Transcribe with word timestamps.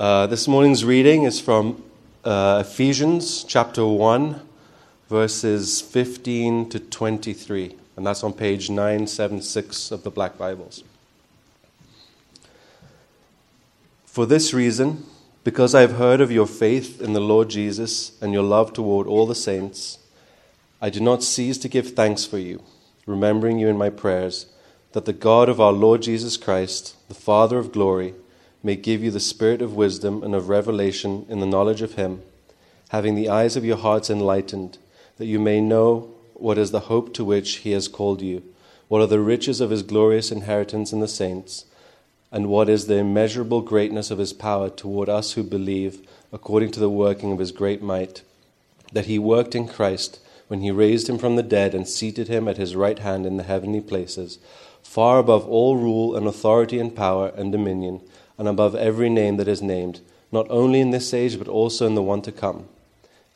Uh, 0.00 0.26
this 0.26 0.48
morning's 0.48 0.82
reading 0.82 1.24
is 1.24 1.38
from 1.38 1.82
uh, 2.24 2.64
Ephesians 2.66 3.44
chapter 3.44 3.86
1, 3.86 4.40
verses 5.10 5.82
15 5.82 6.70
to 6.70 6.80
23, 6.80 7.76
and 7.98 8.06
that's 8.06 8.24
on 8.24 8.32
page 8.32 8.70
976 8.70 9.90
of 9.90 10.02
the 10.02 10.10
Black 10.10 10.38
Bibles. 10.38 10.84
For 14.06 14.24
this 14.24 14.54
reason, 14.54 15.04
because 15.44 15.74
I 15.74 15.82
have 15.82 15.96
heard 15.96 16.22
of 16.22 16.32
your 16.32 16.46
faith 16.46 17.02
in 17.02 17.12
the 17.12 17.20
Lord 17.20 17.50
Jesus 17.50 18.18
and 18.22 18.32
your 18.32 18.42
love 18.42 18.72
toward 18.72 19.06
all 19.06 19.26
the 19.26 19.34
saints, 19.34 19.98
I 20.80 20.88
do 20.88 21.00
not 21.00 21.22
cease 21.22 21.58
to 21.58 21.68
give 21.68 21.90
thanks 21.90 22.24
for 22.24 22.38
you, 22.38 22.62
remembering 23.04 23.58
you 23.58 23.68
in 23.68 23.76
my 23.76 23.90
prayers, 23.90 24.46
that 24.92 25.04
the 25.04 25.12
God 25.12 25.50
of 25.50 25.60
our 25.60 25.72
Lord 25.72 26.00
Jesus 26.00 26.38
Christ, 26.38 26.96
the 27.08 27.14
Father 27.14 27.58
of 27.58 27.70
glory, 27.70 28.14
may 28.62 28.76
give 28.76 29.02
you 29.02 29.10
the 29.10 29.20
spirit 29.20 29.62
of 29.62 29.74
wisdom 29.74 30.22
and 30.22 30.34
of 30.34 30.48
revelation 30.48 31.24
in 31.28 31.40
the 31.40 31.46
knowledge 31.46 31.82
of 31.82 31.94
him, 31.94 32.22
having 32.90 33.14
the 33.14 33.28
eyes 33.28 33.56
of 33.56 33.64
your 33.64 33.76
hearts 33.76 34.10
enlightened, 34.10 34.78
that 35.16 35.26
you 35.26 35.38
may 35.38 35.60
know 35.60 36.14
what 36.34 36.58
is 36.58 36.70
the 36.70 36.80
hope 36.80 37.14
to 37.14 37.24
which 37.24 37.56
he 37.58 37.72
has 37.72 37.88
called 37.88 38.20
you, 38.22 38.42
what 38.88 39.00
are 39.00 39.06
the 39.06 39.20
riches 39.20 39.60
of 39.60 39.70
his 39.70 39.82
glorious 39.82 40.30
inheritance 40.30 40.92
in 40.92 41.00
the 41.00 41.08
saints, 41.08 41.64
and 42.32 42.48
what 42.48 42.68
is 42.68 42.86
the 42.86 42.96
immeasurable 42.96 43.60
greatness 43.60 44.10
of 44.10 44.18
his 44.18 44.32
power 44.32 44.68
toward 44.68 45.08
us 45.08 45.32
who 45.32 45.42
believe, 45.42 46.06
according 46.32 46.70
to 46.70 46.80
the 46.80 46.90
working 46.90 47.32
of 47.32 47.38
his 47.38 47.52
great 47.52 47.82
might, 47.82 48.22
that 48.92 49.06
he 49.06 49.18
worked 49.18 49.54
in 49.54 49.68
Christ 49.68 50.20
when 50.48 50.60
he 50.60 50.70
raised 50.70 51.08
him 51.08 51.18
from 51.18 51.36
the 51.36 51.42
dead 51.42 51.74
and 51.74 51.88
seated 51.88 52.28
him 52.28 52.48
at 52.48 52.56
his 52.56 52.74
right 52.74 52.98
hand 52.98 53.24
in 53.24 53.36
the 53.36 53.44
heavenly 53.44 53.80
places, 53.80 54.38
far 54.82 55.18
above 55.18 55.46
all 55.46 55.76
rule 55.76 56.16
and 56.16 56.26
authority 56.26 56.78
and 56.78 56.94
power 56.94 57.32
and 57.36 57.52
dominion 57.52 58.00
and 58.40 58.48
above 58.48 58.74
every 58.74 59.10
name 59.10 59.36
that 59.36 59.46
is 59.46 59.60
named, 59.60 60.00
not 60.32 60.46
only 60.48 60.80
in 60.80 60.92
this 60.92 61.12
age, 61.12 61.38
but 61.38 61.46
also 61.46 61.86
in 61.86 61.94
the 61.94 62.02
one 62.02 62.22
to 62.22 62.32
come. 62.32 62.66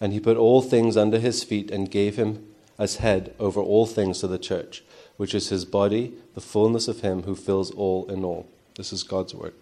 And 0.00 0.14
he 0.14 0.18
put 0.18 0.38
all 0.38 0.62
things 0.62 0.96
under 0.96 1.18
his 1.18 1.44
feet 1.44 1.70
and 1.70 1.90
gave 1.90 2.16
him 2.16 2.48
as 2.78 2.96
head 2.96 3.34
over 3.38 3.60
all 3.60 3.84
things 3.84 4.20
to 4.20 4.26
the 4.26 4.38
church, 4.38 4.82
which 5.18 5.34
is 5.34 5.50
his 5.50 5.66
body, 5.66 6.14
the 6.32 6.40
fullness 6.40 6.88
of 6.88 7.02
him 7.02 7.24
who 7.24 7.34
fills 7.34 7.70
all 7.72 8.10
in 8.10 8.24
all. 8.24 8.48
This 8.76 8.94
is 8.94 9.02
God's 9.02 9.34
word. 9.34 9.52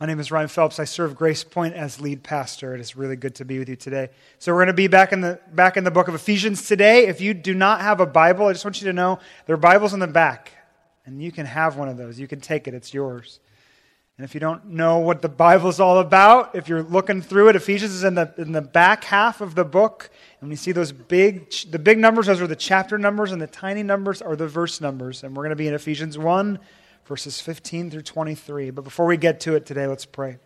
My 0.00 0.06
name 0.06 0.18
is 0.18 0.32
Ryan 0.32 0.48
Phelps. 0.48 0.78
I 0.80 0.84
serve 0.84 1.14
Grace 1.14 1.44
Point 1.44 1.74
as 1.74 2.00
lead 2.00 2.22
pastor. 2.22 2.74
It 2.74 2.80
is 2.80 2.96
really 2.96 3.16
good 3.16 3.34
to 3.34 3.44
be 3.44 3.58
with 3.58 3.68
you 3.68 3.76
today. 3.76 4.08
So 4.38 4.52
we're 4.52 4.60
going 4.60 4.68
to 4.68 4.72
be 4.72 4.88
back 4.88 5.12
in 5.12 5.20
the 5.20 5.38
back 5.52 5.76
in 5.76 5.84
the 5.84 5.90
book 5.90 6.08
of 6.08 6.14
Ephesians 6.14 6.66
today. 6.66 7.06
If 7.06 7.20
you 7.20 7.34
do 7.34 7.52
not 7.52 7.82
have 7.82 8.00
a 8.00 8.06
Bible, 8.06 8.46
I 8.46 8.54
just 8.54 8.64
want 8.64 8.80
you 8.80 8.86
to 8.86 8.94
know 8.94 9.18
there 9.44 9.52
are 9.52 9.58
Bibles 9.58 9.92
in 9.92 10.00
the 10.00 10.06
back, 10.06 10.52
and 11.04 11.22
you 11.22 11.32
can 11.32 11.46
have 11.46 11.76
one 11.76 11.88
of 11.88 11.96
those. 11.96 12.18
You 12.18 12.28
can 12.28 12.40
take 12.40 12.68
it; 12.68 12.74
it's 12.74 12.92
yours. 12.92 13.40
And 14.18 14.24
if 14.24 14.34
you 14.34 14.40
don't 14.40 14.66
know 14.66 14.98
what 14.98 15.22
the 15.22 15.28
Bible's 15.28 15.80
all 15.80 15.98
about, 15.98 16.54
if 16.54 16.68
you're 16.68 16.82
looking 16.82 17.22
through 17.22 17.48
it, 17.48 17.56
Ephesians 17.56 17.92
is 17.92 18.04
in 18.04 18.14
the, 18.14 18.32
in 18.36 18.52
the 18.52 18.60
back 18.60 19.04
half 19.04 19.40
of 19.40 19.54
the 19.54 19.64
book. 19.64 20.10
And 20.40 20.50
you 20.50 20.56
see 20.56 20.72
those 20.72 20.92
big, 20.92 21.50
the 21.70 21.78
big 21.78 21.98
numbers, 21.98 22.26
those 22.26 22.40
are 22.40 22.46
the 22.46 22.54
chapter 22.54 22.98
numbers, 22.98 23.32
and 23.32 23.40
the 23.40 23.46
tiny 23.46 23.82
numbers 23.82 24.20
are 24.20 24.36
the 24.36 24.46
verse 24.46 24.80
numbers. 24.80 25.24
And 25.24 25.34
we're 25.34 25.44
going 25.44 25.50
to 25.50 25.56
be 25.56 25.66
in 25.66 25.74
Ephesians 25.74 26.18
1, 26.18 26.58
verses 27.06 27.40
15 27.40 27.90
through 27.90 28.02
23. 28.02 28.70
But 28.70 28.84
before 28.84 29.06
we 29.06 29.16
get 29.16 29.40
to 29.40 29.56
it 29.56 29.64
today, 29.64 29.86
let's 29.86 30.04
pray. 30.04 30.36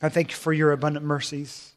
I 0.00 0.08
thank 0.08 0.30
you 0.30 0.36
for 0.36 0.52
your 0.52 0.72
abundant 0.72 1.04
mercies. 1.04 1.72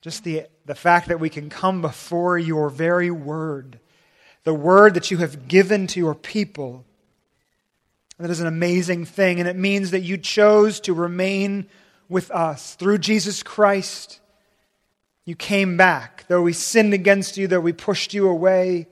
Just 0.00 0.24
the, 0.24 0.46
the 0.64 0.74
fact 0.74 1.08
that 1.08 1.20
we 1.20 1.28
can 1.28 1.50
come 1.50 1.82
before 1.82 2.38
your 2.38 2.70
very 2.70 3.10
word, 3.10 3.80
the 4.44 4.54
word 4.54 4.94
that 4.94 5.10
you 5.10 5.18
have 5.18 5.48
given 5.48 5.86
to 5.88 6.00
your 6.00 6.14
people 6.14 6.84
that 8.20 8.30
is 8.30 8.40
an 8.40 8.46
amazing 8.46 9.06
thing, 9.06 9.40
and 9.40 9.48
it 9.48 9.56
means 9.56 9.92
that 9.92 10.00
you 10.00 10.18
chose 10.18 10.78
to 10.80 10.92
remain 10.92 11.66
with 12.08 12.30
us 12.30 12.74
through 12.74 12.98
Jesus 12.98 13.42
Christ. 13.42 14.20
You 15.24 15.34
came 15.34 15.78
back, 15.78 16.26
though 16.28 16.42
we 16.42 16.52
sinned 16.52 16.92
against 16.92 17.38
you, 17.38 17.46
though 17.46 17.60
we 17.60 17.72
pushed 17.72 18.12
you 18.12 18.28
away. 18.28 18.88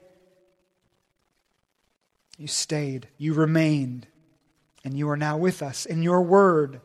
You 2.38 2.46
stayed, 2.46 3.08
you 3.18 3.34
remained, 3.34 4.06
and 4.82 4.96
you 4.96 5.10
are 5.10 5.16
now 5.16 5.36
with 5.36 5.62
us 5.62 5.84
in 5.84 6.02
your 6.02 6.22
word, 6.22 6.80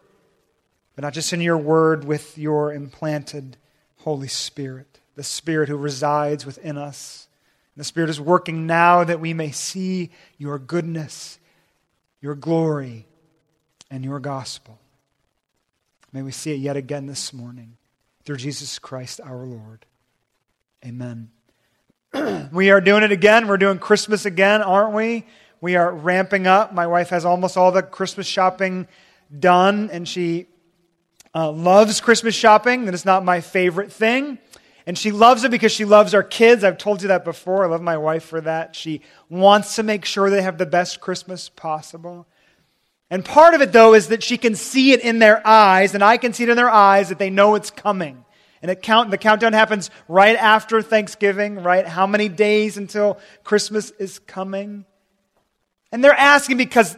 but 0.96 1.04
not 1.04 1.14
just 1.14 1.32
in 1.32 1.40
your 1.40 1.58
word, 1.58 2.04
with 2.04 2.38
your 2.38 2.74
implanted 2.74 3.56
Holy 4.00 4.28
Spirit, 4.28 5.00
the 5.16 5.24
Spirit 5.24 5.70
who 5.70 5.78
resides 5.78 6.46
within 6.46 6.78
us. 6.78 7.28
The 7.76 7.84
Spirit 7.84 8.10
is 8.10 8.22
working 8.22 8.68
now 8.68 9.04
that 9.04 9.20
we 9.20 9.34
may 9.34 9.52
see 9.52 10.12
your 10.38 10.60
goodness 10.60 11.40
your 12.24 12.36
glory, 12.36 13.06
and 13.92 14.06
your 14.06 14.18
gospel. 14.18 14.80
May 16.14 16.22
we 16.22 16.32
see 16.32 16.54
it 16.54 16.60
yet 16.60 16.78
again 16.78 17.06
this 17.06 17.34
morning 17.34 17.76
through 18.24 18.38
Jesus 18.38 18.80
Christ 18.80 19.20
our 19.22 19.46
Lord. 19.46 19.86
Amen. 20.86 21.32
we 22.54 22.72
are 22.72 22.80
doing 22.80 23.04
it 23.04 23.12
again. 23.12 23.50
We're 23.50 23.58
doing 23.58 23.78
Christmas 23.78 24.26
again, 24.26 24.62
aren't 24.62 24.94
we? 24.94 25.26
We 25.60 25.76
are 25.76 25.94
ramping 25.94 26.48
up. 26.48 26.74
My 26.74 26.88
wife 26.88 27.10
has 27.10 27.26
almost 27.26 27.58
all 27.58 27.74
the 27.74 27.84
Christmas 27.84 28.26
shopping 28.26 28.88
done, 29.38 29.90
and 29.92 30.08
she 30.08 30.48
uh, 31.36 31.52
loves 31.52 32.00
Christmas 32.00 32.36
shopping. 32.36 32.86
That 32.86 32.94
is 32.94 33.04
not 33.04 33.26
my 33.26 33.42
favorite 33.42 33.92
thing. 33.92 34.40
And 34.86 34.98
she 34.98 35.12
loves 35.12 35.44
it 35.44 35.52
because 35.52 35.72
she 35.72 35.86
loves 35.86 36.14
our 36.14 36.24
kids. 36.24 36.64
I've 36.64 36.78
told 36.78 37.02
you 37.02 37.08
that 37.08 37.24
before. 37.24 37.64
I 37.64 37.68
love 37.68 37.82
my 37.82 37.98
wife 37.98 38.26
for 38.26 38.42
that. 38.42 38.76
She 38.76 39.02
wants 39.30 39.78
to 39.78 39.84
make 39.84 40.04
sure 40.04 40.30
they 40.30 40.42
have 40.42 40.58
the 40.58 40.66
best 40.66 41.00
Christmas 41.00 41.50
possible. 41.50 42.28
And 43.10 43.24
part 43.24 43.54
of 43.54 43.62
it, 43.62 43.72
though, 43.72 43.94
is 43.94 44.08
that 44.08 44.24
she 44.24 44.38
can 44.38 44.56
see 44.56 44.92
it 44.92 45.02
in 45.02 45.20
their 45.20 45.46
eyes, 45.46 45.94
and 45.94 46.04
I 46.04 46.18
can 46.18 46.34
see 46.34 46.44
it 46.44 46.50
in 46.50 46.58
their 46.58 46.70
eyes 46.70 47.10
that 47.10 47.20
they 47.20 47.30
know 47.30 47.56
it's 47.56 47.70
coming. 47.70 48.26
And 48.62 48.72
it 48.72 48.82
count, 48.82 49.12
the 49.12 49.18
countdown 49.18 49.54
happens 49.54 49.92
right 50.08 50.36
after 50.36 50.82
Thanksgiving, 50.82 51.62
right? 51.62 51.86
How 51.86 52.08
many 52.08 52.30
days 52.30 52.78
until 52.78 53.20
Christmas 53.44 53.92
is 53.92 54.20
coming? 54.20 54.86
And 55.92 56.04
they're 56.04 56.12
asking 56.14 56.58
because 56.58 56.98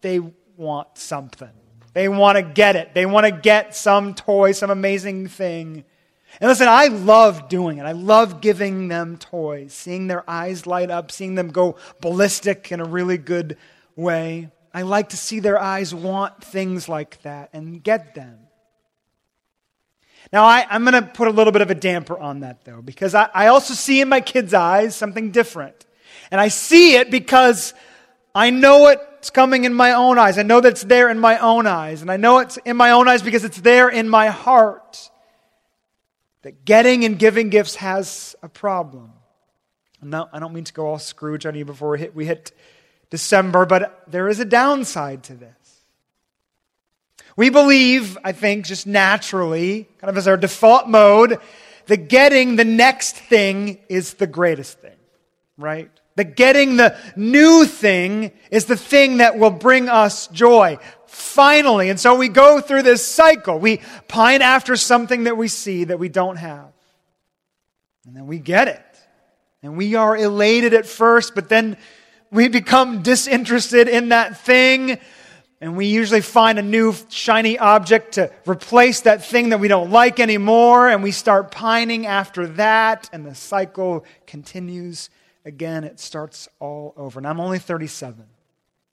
they 0.00 0.20
want 0.56 0.98
something. 0.98 1.50
They 1.92 2.08
want 2.08 2.36
to 2.36 2.42
get 2.42 2.76
it. 2.76 2.92
They 2.94 3.06
want 3.06 3.26
to 3.26 3.32
get 3.32 3.76
some 3.76 4.14
toy, 4.14 4.52
some 4.52 4.70
amazing 4.70 5.28
thing. 5.28 5.84
And 6.40 6.48
listen, 6.48 6.68
I 6.68 6.88
love 6.88 7.48
doing 7.48 7.78
it. 7.78 7.84
I 7.84 7.92
love 7.92 8.40
giving 8.40 8.88
them 8.88 9.16
toys, 9.16 9.72
seeing 9.72 10.06
their 10.06 10.28
eyes 10.28 10.66
light 10.66 10.90
up, 10.90 11.10
seeing 11.10 11.34
them 11.34 11.48
go 11.48 11.76
ballistic 12.00 12.70
in 12.70 12.80
a 12.80 12.84
really 12.84 13.16
good 13.16 13.56
way. 13.94 14.50
I 14.74 14.82
like 14.82 15.10
to 15.10 15.16
see 15.16 15.40
their 15.40 15.58
eyes 15.58 15.94
want 15.94 16.44
things 16.44 16.88
like 16.88 17.22
that 17.22 17.48
and 17.54 17.82
get 17.82 18.14
them. 18.14 18.38
Now, 20.32 20.44
I, 20.44 20.66
am 20.68 20.84
going 20.84 21.02
to 21.02 21.08
put 21.08 21.28
a 21.28 21.30
little 21.30 21.52
bit 21.52 21.62
of 21.62 21.70
a 21.70 21.74
damper 21.74 22.18
on 22.18 22.40
that, 22.40 22.64
though, 22.64 22.82
because 22.82 23.14
I, 23.14 23.30
I 23.32 23.46
also 23.46 23.72
see 23.72 24.00
in 24.00 24.08
my 24.08 24.20
kids' 24.20 24.52
eyes 24.52 24.94
something 24.94 25.30
different. 25.30 25.86
And 26.30 26.40
I 26.40 26.48
see 26.48 26.96
it 26.96 27.10
because 27.10 27.72
I 28.34 28.50
know 28.50 28.88
it's 28.88 29.30
coming 29.30 29.64
in 29.64 29.72
my 29.72 29.92
own 29.92 30.18
eyes. 30.18 30.36
I 30.36 30.42
know 30.42 30.60
that 30.60 30.68
it's 30.68 30.82
there 30.82 31.08
in 31.08 31.18
my 31.18 31.38
own 31.38 31.66
eyes. 31.66 32.02
And 32.02 32.10
I 32.10 32.18
know 32.18 32.38
it's 32.38 32.58
in 32.58 32.76
my 32.76 32.90
own 32.90 33.08
eyes 33.08 33.22
because 33.22 33.44
it's 33.44 33.60
there 33.60 33.88
in 33.88 34.08
my 34.08 34.28
heart 34.28 35.10
that 36.46 36.64
getting 36.64 37.04
and 37.04 37.18
giving 37.18 37.48
gifts 37.48 37.74
has 37.74 38.36
a 38.40 38.48
problem. 38.48 39.12
No, 40.00 40.28
I 40.32 40.38
don't 40.38 40.52
mean 40.52 40.62
to 40.62 40.72
go 40.72 40.86
all 40.86 41.00
Scrooge 41.00 41.44
on 41.44 41.56
you 41.56 41.64
before 41.64 41.90
we 41.90 41.98
hit, 41.98 42.14
we 42.14 42.24
hit 42.24 42.52
December, 43.10 43.66
but 43.66 44.04
there 44.06 44.28
is 44.28 44.38
a 44.38 44.44
downside 44.44 45.24
to 45.24 45.34
this. 45.34 45.80
We 47.36 47.50
believe, 47.50 48.16
I 48.22 48.30
think, 48.30 48.64
just 48.64 48.86
naturally, 48.86 49.88
kind 49.98 50.08
of 50.08 50.16
as 50.16 50.28
our 50.28 50.36
default 50.36 50.86
mode, 50.86 51.40
that 51.86 52.08
getting 52.08 52.54
the 52.54 52.64
next 52.64 53.16
thing 53.16 53.80
is 53.88 54.14
the 54.14 54.28
greatest 54.28 54.78
thing, 54.78 54.96
right? 55.58 55.90
That 56.14 56.36
getting 56.36 56.76
the 56.76 56.96
new 57.16 57.64
thing 57.64 58.30
is 58.52 58.66
the 58.66 58.76
thing 58.76 59.16
that 59.16 59.36
will 59.36 59.50
bring 59.50 59.88
us 59.88 60.28
joy 60.28 60.78
finally. 61.06 61.90
And 61.90 61.98
so 61.98 62.16
we 62.16 62.28
go 62.28 62.60
through 62.60 62.82
this 62.82 63.06
cycle. 63.06 63.58
We 63.58 63.80
pine 64.08 64.42
after 64.42 64.76
something 64.76 65.24
that 65.24 65.36
we 65.36 65.48
see 65.48 65.84
that 65.84 65.98
we 65.98 66.08
don't 66.08 66.36
have. 66.36 66.72
And 68.06 68.16
then 68.16 68.26
we 68.26 68.38
get 68.38 68.68
it. 68.68 68.82
And 69.62 69.76
we 69.76 69.94
are 69.94 70.16
elated 70.16 70.74
at 70.74 70.86
first, 70.86 71.34
but 71.34 71.48
then 71.48 71.76
we 72.30 72.48
become 72.48 73.02
disinterested 73.02 73.88
in 73.88 74.10
that 74.10 74.38
thing. 74.38 74.98
And 75.60 75.76
we 75.76 75.86
usually 75.86 76.20
find 76.20 76.58
a 76.58 76.62
new 76.62 76.94
shiny 77.08 77.58
object 77.58 78.12
to 78.12 78.30
replace 78.46 79.00
that 79.02 79.24
thing 79.24 79.48
that 79.48 79.58
we 79.58 79.68
don't 79.68 79.90
like 79.90 80.20
anymore. 80.20 80.88
And 80.88 81.02
we 81.02 81.12
start 81.12 81.50
pining 81.50 82.06
after 82.06 82.46
that. 82.48 83.08
And 83.12 83.24
the 83.24 83.34
cycle 83.34 84.04
continues 84.26 85.08
again. 85.44 85.84
It 85.84 85.98
starts 85.98 86.48
all 86.60 86.92
over. 86.96 87.18
And 87.18 87.26
I'm 87.26 87.40
only 87.40 87.58
37. 87.58 88.24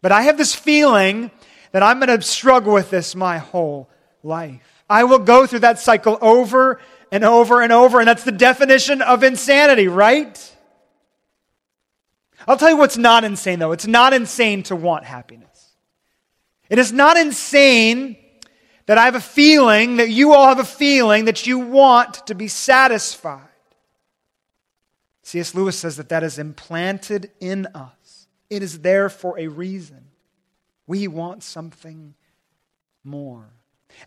But 0.01 0.12
I 0.12 0.24
have 0.24 0.38
this 0.38 0.56
feeling 0.56 1.31
that 1.73 1.83
I'm 1.83 1.99
going 1.99 2.17
to 2.17 2.25
struggle 2.25 2.73
with 2.73 2.89
this 2.89 3.15
my 3.15 3.39
whole 3.39 3.89
life. 4.23 4.83
I 4.89 5.03
will 5.03 5.19
go 5.19 5.45
through 5.45 5.59
that 5.59 5.79
cycle 5.79 6.17
over 6.21 6.79
and 7.11 7.25
over 7.25 7.61
and 7.61 7.73
over, 7.73 7.99
and 7.99 8.07
that's 8.07 8.23
the 8.23 8.31
definition 8.31 9.01
of 9.01 9.23
insanity, 9.23 9.87
right? 9.87 10.55
I'll 12.47 12.57
tell 12.57 12.69
you 12.69 12.77
what's 12.77 12.97
not 12.97 13.23
insane, 13.23 13.59
though. 13.59 13.71
It's 13.71 13.87
not 13.87 14.13
insane 14.13 14.63
to 14.63 14.75
want 14.75 15.03
happiness. 15.03 15.49
It 16.69 16.79
is 16.79 16.93
not 16.93 17.17
insane 17.17 18.17
that 18.85 18.97
I 18.97 19.05
have 19.05 19.15
a 19.15 19.21
feeling, 19.21 19.97
that 19.97 20.09
you 20.09 20.33
all 20.33 20.47
have 20.47 20.59
a 20.59 20.65
feeling 20.65 21.25
that 21.25 21.47
you 21.47 21.59
want 21.59 22.27
to 22.27 22.35
be 22.35 22.47
satisfied. 22.47 23.41
C.S. 25.23 25.55
Lewis 25.55 25.77
says 25.77 25.97
that 25.97 26.09
that 26.09 26.23
is 26.23 26.37
implanted 26.37 27.31
in 27.39 27.65
us. 27.73 28.27
It 28.49 28.61
is 28.61 28.79
there 28.79 29.09
for 29.09 29.39
a 29.39 29.47
reason. 29.47 30.02
We 30.88 31.07
want 31.07 31.44
something 31.44 32.13
more. 33.03 33.50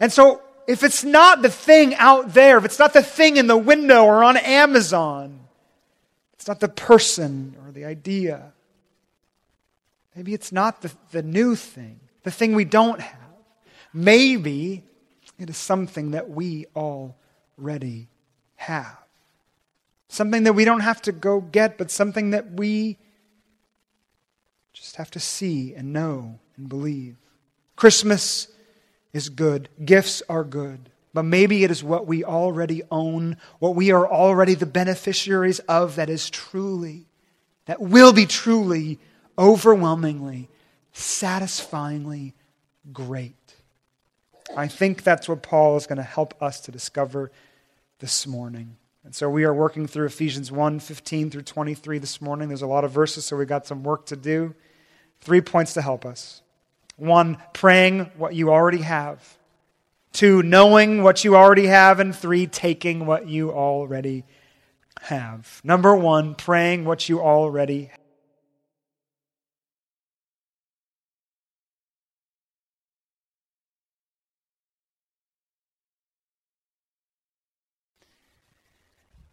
And 0.00 0.12
so, 0.12 0.43
if 0.67 0.82
it's 0.82 1.05
not 1.05 1.43
the 1.43 1.50
thing 1.50 1.94
out 1.94 2.34
there, 2.34 2.58
if 2.58 2.64
it's 2.64 2.78
not 2.78 2.93
the 2.93 3.02
thing 3.02 3.37
in 3.37 3.46
the 3.46 3.56
window 3.56 4.05
or 4.05 4.25
on 4.25 4.37
Amazon, 4.37 5.40
it's 6.34 6.49
not 6.49 6.61
the 6.61 6.69
person 6.69 7.56
or 7.64 7.73
the 7.73 7.84
idea, 7.84 8.52
maybe 10.14 10.34
it's 10.34 10.52
not 10.52 10.82
the, 10.82 10.93
the 11.12 11.23
new 11.23 11.55
thing, 11.55 12.00
the 12.25 12.31
thing 12.31 12.55
we 12.55 12.64
don't 12.64 13.00
have. 13.00 13.20
Maybe 13.93 14.84
it 15.38 15.49
is 15.49 15.56
something 15.56 16.12
that 16.12 16.28
we 16.28 16.67
already 16.75 18.08
have. 18.56 18.99
Something 20.08 20.44
that 20.44 20.52
we 20.52 20.64
don't 20.64 20.81
have 20.81 21.02
to 21.02 21.12
go 21.12 21.40
get, 21.40 21.78
but 21.78 21.90
something 21.90 22.31
that 22.31 22.52
we 22.52 22.99
just 24.73 24.96
have 24.96 25.11
to 25.12 25.20
see 25.20 25.75
and 25.75 25.93
know 25.93 26.38
and 26.56 26.69
believe. 26.69 27.17
Christmas 27.76 28.49
is 29.12 29.29
good, 29.29 29.69
gifts 29.85 30.23
are 30.29 30.44
good, 30.44 30.91
but 31.12 31.25
maybe 31.25 31.64
it 31.64 31.70
is 31.70 31.82
what 31.82 32.06
we 32.06 32.25
already 32.25 32.82
own, 32.91 33.37
what 33.58 33.75
we 33.75 33.91
are 33.91 34.06
already 34.06 34.55
the 34.55 34.67
beneficiaries 34.67 35.58
of 35.61 35.97
that 35.97 36.11
is 36.11 36.29
truly, 36.31 37.06
that 37.67 37.81
will 37.81 38.12
be 38.12 38.26
truly, 38.26 38.99
overwhelmingly, 39.38 40.49
satisfyingly 40.93 42.35
great. 42.93 43.35
I 44.56 44.69
think 44.69 45.02
that's 45.02 45.29
what 45.29 45.43
Paul 45.43 45.76
is 45.76 45.87
going 45.87 45.97
to 45.97 46.02
help 46.02 46.41
us 46.43 46.61
to 46.61 46.73
discover 46.73 47.31
this 47.99 48.26
morning. 48.26 48.76
And 49.05 49.14
so 49.14 49.29
we 49.31 49.44
are 49.44 49.55
working 49.55 49.87
through 49.87 50.06
Ephesians 50.06 50.50
1 50.50 50.81
15 50.81 51.31
through 51.31 51.43
23 51.43 51.99
this 51.99 52.20
morning. 52.20 52.49
There's 52.49 52.62
a 52.62 52.67
lot 52.67 52.85
of 52.85 52.91
verses, 52.91 53.25
so 53.25 53.37
we've 53.37 53.49
got 53.49 53.67
some 53.67 53.82
work 53.82 54.06
to 54.06 54.17
do. 54.17 54.55
Three 55.20 55.41
points 55.41 55.75
to 55.75 55.82
help 55.82 56.05
us. 56.05 56.43
One, 56.96 57.38
praying 57.52 58.10
what 58.16 58.34
you 58.34 58.50
already 58.50 58.82
have. 58.82 59.37
Two, 60.12 60.43
knowing 60.43 61.02
what 61.02 61.25
you 61.25 61.37
already 61.37 61.66
have. 61.66 62.00
And 62.00 62.16
three, 62.16 62.46
taking 62.46 63.04
what 63.06 63.28
you 63.28 63.52
already 63.52 64.25
have. 65.02 65.60
Number 65.62 65.94
one, 65.94 66.34
praying 66.34 66.84
what 66.84 67.08
you 67.08 67.20
already 67.20 67.90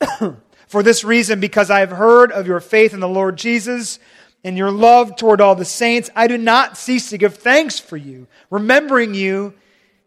have. 0.01 0.37
For 0.67 0.83
this 0.83 1.03
reason, 1.03 1.39
because 1.39 1.69
I 1.69 1.79
have 1.81 1.91
heard 1.91 2.31
of 2.31 2.47
your 2.47 2.59
faith 2.59 2.93
in 2.93 2.99
the 2.99 3.07
Lord 3.07 3.37
Jesus 3.37 3.99
and 4.43 4.57
your 4.57 4.71
love 4.71 5.15
toward 5.15 5.41
all 5.41 5.55
the 5.55 5.65
saints, 5.65 6.09
I 6.15 6.27
do 6.27 6.37
not 6.37 6.77
cease 6.77 7.09
to 7.09 7.17
give 7.17 7.35
thanks 7.35 7.79
for 7.79 7.97
you, 7.97 8.27
remembering 8.49 9.13
you 9.13 9.53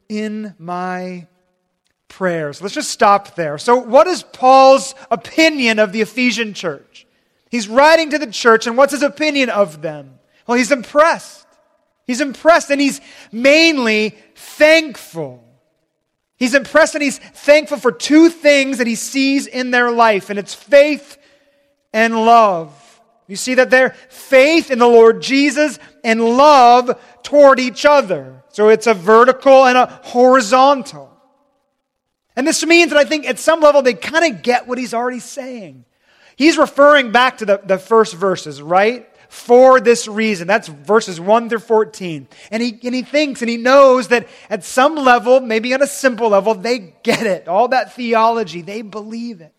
in 0.08 0.54
my 0.58 1.26
prayers. 2.08 2.60
Let's 2.60 2.74
just 2.74 2.90
stop 2.90 3.34
there. 3.34 3.58
So, 3.58 3.76
what 3.76 4.06
is 4.06 4.22
Paul's 4.22 4.94
opinion 5.10 5.78
of 5.78 5.92
the 5.92 6.02
Ephesian 6.02 6.54
church? 6.54 7.06
He's 7.50 7.68
writing 7.68 8.10
to 8.10 8.18
the 8.18 8.26
church, 8.26 8.66
and 8.66 8.76
what's 8.76 8.92
his 8.92 9.02
opinion 9.02 9.50
of 9.50 9.82
them? 9.82 10.18
Well, 10.46 10.58
he's 10.58 10.72
impressed. 10.72 11.46
He's 12.06 12.20
impressed, 12.20 12.70
and 12.70 12.80
he's 12.80 13.00
mainly 13.32 14.16
thankful. 14.34 15.42
He's 16.36 16.54
impressed 16.54 16.94
and 16.94 17.02
he's 17.02 17.18
thankful 17.18 17.78
for 17.78 17.90
two 17.90 18.28
things 18.28 18.78
that 18.78 18.86
he 18.86 18.94
sees 18.94 19.46
in 19.46 19.70
their 19.70 19.90
life, 19.90 20.30
and 20.30 20.38
it's 20.38 20.54
faith 20.54 21.16
and 21.92 22.14
love. 22.14 22.82
You 23.26 23.36
see 23.36 23.54
that 23.54 23.70
their 23.70 23.90
faith 24.08 24.70
in 24.70 24.78
the 24.78 24.86
Lord 24.86 25.20
Jesus 25.20 25.78
and 26.04 26.22
love 26.22 27.00
toward 27.22 27.58
each 27.58 27.84
other. 27.84 28.44
So 28.48 28.68
it's 28.68 28.86
a 28.86 28.94
vertical 28.94 29.66
and 29.66 29.76
a 29.76 29.86
horizontal. 30.04 31.12
And 32.36 32.46
this 32.46 32.64
means 32.64 32.90
that 32.90 32.98
I 32.98 33.04
think 33.04 33.26
at 33.26 33.38
some 33.38 33.60
level 33.60 33.82
they 33.82 33.94
kind 33.94 34.32
of 34.32 34.42
get 34.42 34.68
what 34.68 34.78
he's 34.78 34.94
already 34.94 35.20
saying. 35.20 35.84
He's 36.36 36.58
referring 36.58 37.12
back 37.12 37.38
to 37.38 37.46
the, 37.46 37.60
the 37.64 37.78
first 37.78 38.14
verses, 38.14 38.62
right? 38.62 39.08
for 39.28 39.80
this 39.80 40.08
reason. 40.08 40.46
That's 40.46 40.68
verses 40.68 41.20
1 41.20 41.48
through 41.48 41.58
14. 41.58 42.28
And 42.50 42.62
he, 42.62 42.78
and 42.82 42.94
he 42.94 43.02
thinks 43.02 43.42
and 43.42 43.50
he 43.50 43.56
knows 43.56 44.08
that 44.08 44.28
at 44.48 44.64
some 44.64 44.94
level, 44.94 45.40
maybe 45.40 45.74
on 45.74 45.82
a 45.82 45.86
simple 45.86 46.28
level, 46.28 46.54
they 46.54 46.94
get 47.02 47.26
it. 47.26 47.48
All 47.48 47.68
that 47.68 47.94
theology, 47.94 48.62
they 48.62 48.82
believe 48.82 49.40
it. 49.40 49.52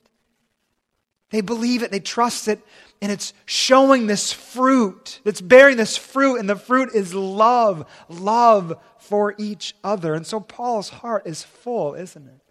They 1.29 1.41
believe 1.41 1.83
it, 1.83 1.91
they 1.91 1.99
trust 1.99 2.47
it, 2.47 2.61
and 3.01 3.11
it's 3.11 3.33
showing 3.45 4.07
this 4.07 4.31
fruit. 4.31 5.19
It's 5.23 5.41
bearing 5.41 5.77
this 5.77 5.97
fruit, 5.97 6.39
and 6.39 6.49
the 6.49 6.55
fruit 6.55 6.89
is 6.93 7.13
love, 7.13 7.85
love 8.09 8.79
for 8.97 9.35
each 9.37 9.75
other. 9.83 10.13
And 10.13 10.25
so 10.25 10.39
Paul's 10.39 10.89
heart 10.89 11.27
is 11.27 11.43
full, 11.43 11.93
isn't 11.93 12.27
it? 12.27 12.41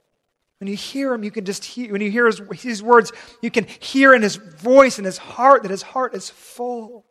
When 0.59 0.69
you 0.69 0.77
hear 0.77 1.13
him, 1.13 1.23
you 1.23 1.31
can 1.31 1.45
just 1.45 1.65
hear, 1.65 1.93
when 1.93 2.01
you 2.01 2.11
hear 2.11 2.27
his, 2.27 2.41
his 2.55 2.83
words, 2.83 3.13
you 3.43 3.51
can 3.51 3.67
hear 3.67 4.15
in 4.15 4.23
his 4.23 4.37
voice 4.37 4.99
and 4.99 5.05
his 5.05 5.19
heart 5.19 5.63
that 5.63 5.71
his 5.71 5.83
heart 5.83 6.15
is 6.15 6.31
full. 6.31 7.05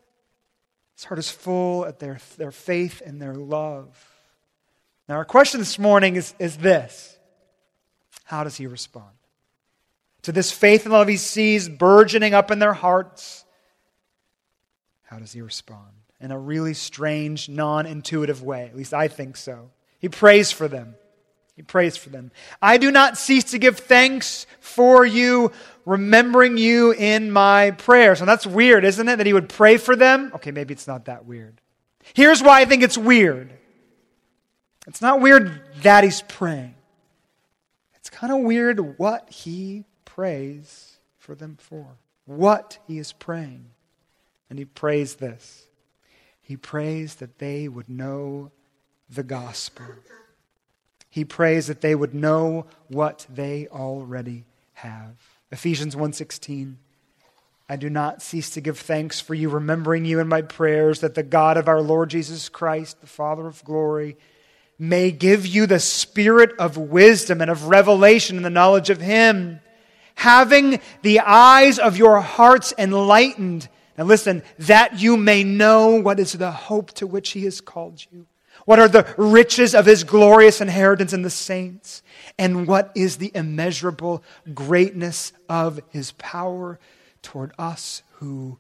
His 0.96 1.04
heart 1.04 1.20
is 1.20 1.30
full 1.30 1.86
at 1.86 2.00
their, 2.00 2.20
their 2.38 2.52
faith 2.52 3.02
and 3.06 3.22
their 3.22 3.36
love. 3.36 3.96
Now, 5.08 5.16
our 5.16 5.26
question 5.26 5.60
this 5.60 5.78
morning 5.78 6.16
is, 6.16 6.34
is 6.40 6.58
this 6.58 7.18
How 8.24 8.44
does 8.44 8.56
he 8.56 8.66
respond? 8.66 9.15
To 10.26 10.32
this 10.32 10.52
faith 10.52 10.86
and 10.86 10.94
love 10.94 11.08
he 11.08 11.18
sees 11.18 11.70
burgeoning 11.70 12.34
up 12.34 12.50
in 12.50 12.58
their 12.58 12.74
hearts, 12.74 13.46
how 15.04 15.20
does 15.20 15.32
he 15.32 15.42
respond? 15.42 15.92
In 16.20 16.32
a 16.32 16.40
really 16.40 16.74
strange, 16.74 17.48
non 17.48 17.86
intuitive 17.86 18.42
way. 18.42 18.66
At 18.66 18.76
least 18.76 18.92
I 18.92 19.08
think 19.08 19.38
so. 19.38 19.70
He 20.00 20.10
prays 20.10 20.52
for 20.52 20.68
them. 20.68 20.96
He 21.56 21.62
prays 21.62 21.96
for 21.96 22.10
them. 22.10 22.32
I 22.60 22.78
do 22.78 22.90
not 22.90 23.20
cease 23.20 23.52
to 23.52 23.60
give 23.60 23.78
thanks 23.78 24.48
for 24.60 25.06
you, 25.06 25.52
remembering 25.86 26.58
you 26.58 26.92
in 26.92 27.30
my 27.30 27.70
prayers. 27.70 28.20
And 28.20 28.28
that's 28.28 28.48
weird, 28.48 28.84
isn't 28.84 29.08
it? 29.08 29.18
That 29.18 29.28
he 29.28 29.34
would 29.34 29.48
pray 29.48 29.78
for 29.78 29.96
them? 29.96 30.32
Okay, 30.34 30.50
maybe 30.50 30.74
it's 30.74 30.88
not 30.88 31.06
that 31.06 31.26
weird. 31.26 31.62
Here's 32.16 32.42
why 32.42 32.62
I 32.62 32.66
think 32.66 32.82
it's 32.82 32.98
weird 32.98 33.54
it's 34.88 35.04
not 35.04 35.22
weird 35.22 35.62
that 35.84 36.04
he's 36.04 36.24
praying, 36.24 36.74
it's 37.94 38.10
kind 38.10 38.34
of 38.34 38.40
weird 38.40 38.98
what 38.98 39.30
he 39.30 39.86
prays 40.16 40.98
for 41.18 41.36
them 41.36 41.58
for. 41.60 41.98
What 42.26 42.80
he 42.88 42.98
is 42.98 43.12
praying. 43.12 43.66
And 44.50 44.58
he 44.58 44.66
prays 44.66 45.16
this 45.16 45.68
he 46.42 46.56
prays 46.56 47.16
that 47.16 47.40
they 47.40 47.68
would 47.68 47.90
know 47.90 48.52
the 49.10 49.24
gospel. 49.24 49.86
He 51.10 51.26
prays 51.26 51.68
that 51.68 51.82
they 51.82 51.96
would 51.96 52.14
know 52.14 52.68
what 52.88 53.26
they 53.34 53.68
already 53.68 54.46
have. 54.74 55.16
Ephesians 55.52 55.96
1:16 55.96 56.78
I 57.68 57.78
do 57.78 57.90
not 57.90 58.22
cease 58.22 58.52
to 58.52 58.62
give 58.62 58.78
thanks 58.78 59.20
for 59.20 59.34
you 59.34 59.50
remembering 59.50 60.06
you 60.06 60.20
in 60.20 60.28
my 60.28 60.44
prayers 60.44 61.00
that 61.00 61.16
the 61.16 61.24
God 61.24 61.58
of 61.58 61.68
our 61.68 61.82
Lord 61.82 62.10
Jesus 62.10 62.48
Christ 62.48 63.02
the 63.02 63.08
Father 63.08 63.48
of 63.48 63.66
glory 63.66 64.18
may 64.78 65.10
give 65.12 65.48
you 65.48 65.66
the 65.66 65.80
spirit 65.80 66.52
of 66.60 66.78
wisdom 66.78 67.42
and 67.42 67.50
of 67.50 67.70
revelation 67.70 68.38
in 68.38 68.44
the 68.44 68.50
knowledge 68.50 68.90
of 68.90 69.02
him 69.02 69.62
having 70.16 70.80
the 71.02 71.20
eyes 71.20 71.78
of 71.80 71.98
your 71.98 72.20
hearts 72.22 72.74
enlightened 72.78 73.68
now 73.98 74.04
listen 74.04 74.44
that 74.60 75.00
you 75.00 75.16
may 75.18 75.44
know 75.44 76.02
what 76.02 76.20
is 76.20 76.34
the 76.34 76.52
hope 76.52 76.92
to 76.94 77.08
which 77.08 77.32
he 77.32 77.44
has 77.46 77.62
called 77.62 78.06
you 78.12 78.26
what 78.66 78.80
are 78.80 78.88
the 78.88 79.14
riches 79.18 79.76
of 79.76 79.86
his 79.86 80.04
glorious 80.04 80.60
inheritance 80.60 81.14
in 81.14 81.22
the 81.22 81.30
saints? 81.30 82.02
And 82.38 82.68
what 82.68 82.92
is 82.96 83.18
the 83.18 83.32
immeasurable 83.36 84.24
greatness 84.54 85.34
of 85.48 85.80
his 85.90 86.14
power 86.14 86.80
toward 87.22 87.54
us 87.60 88.02
who 88.14 88.58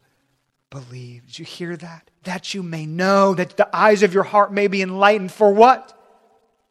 believe? 0.69 1.25
Did 1.27 1.39
you 1.39 1.45
hear 1.45 1.75
that? 1.77 2.09
That 2.23 2.53
you 2.53 2.61
may 2.61 2.85
know, 2.85 3.33
that 3.33 3.57
the 3.57 3.73
eyes 3.75 4.03
of 4.03 4.13
your 4.13 4.23
heart 4.23 4.53
may 4.53 4.67
be 4.67 4.81
enlightened. 4.81 5.31
For 5.31 5.51
what? 5.51 5.97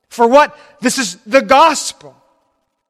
For 0.09 0.29
what? 0.29 0.57
This 0.81 0.99
is 0.99 1.17
the 1.27 1.43
gospel. 1.43 2.17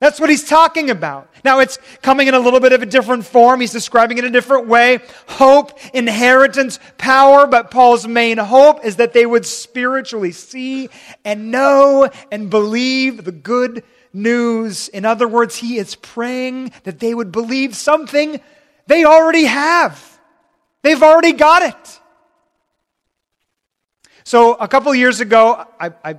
That's 0.04 0.20
what 0.20 0.28
he's 0.28 0.44
talking 0.44 0.90
about. 0.90 1.30
Now, 1.46 1.60
it's 1.60 1.78
coming 2.02 2.28
in 2.28 2.34
a 2.34 2.38
little 2.38 2.60
bit 2.60 2.74
of 2.74 2.82
a 2.82 2.86
different 2.86 3.24
form. 3.24 3.62
He's 3.62 3.72
describing 3.72 4.18
it 4.18 4.24
a 4.24 4.30
different 4.30 4.68
way. 4.68 4.98
Hope, 5.26 5.78
inheritance, 5.94 6.78
power. 6.98 7.46
But 7.46 7.70
Paul's 7.70 8.06
main 8.06 8.36
hope 8.36 8.84
is 8.84 8.96
that 8.96 9.14
they 9.14 9.24
would 9.24 9.46
spiritually 9.46 10.32
see 10.32 10.90
and 11.24 11.50
know 11.50 12.10
and 12.30 12.50
believe 12.50 13.24
the 13.24 13.32
good 13.32 13.82
news. 14.12 14.88
In 14.88 15.06
other 15.06 15.26
words, 15.26 15.56
he 15.56 15.78
is 15.78 15.94
praying 15.94 16.72
that 16.82 16.98
they 16.98 17.14
would 17.14 17.32
believe 17.32 17.74
something 17.74 18.42
they 18.86 19.06
already 19.06 19.44
have. 19.44 20.20
They've 20.82 21.02
already 21.02 21.32
got 21.32 21.62
it. 21.62 22.00
So 24.22 24.52
a 24.52 24.68
couple 24.68 24.94
years 24.94 25.20
ago, 25.20 25.66
I, 25.80 25.92
I, 26.04 26.16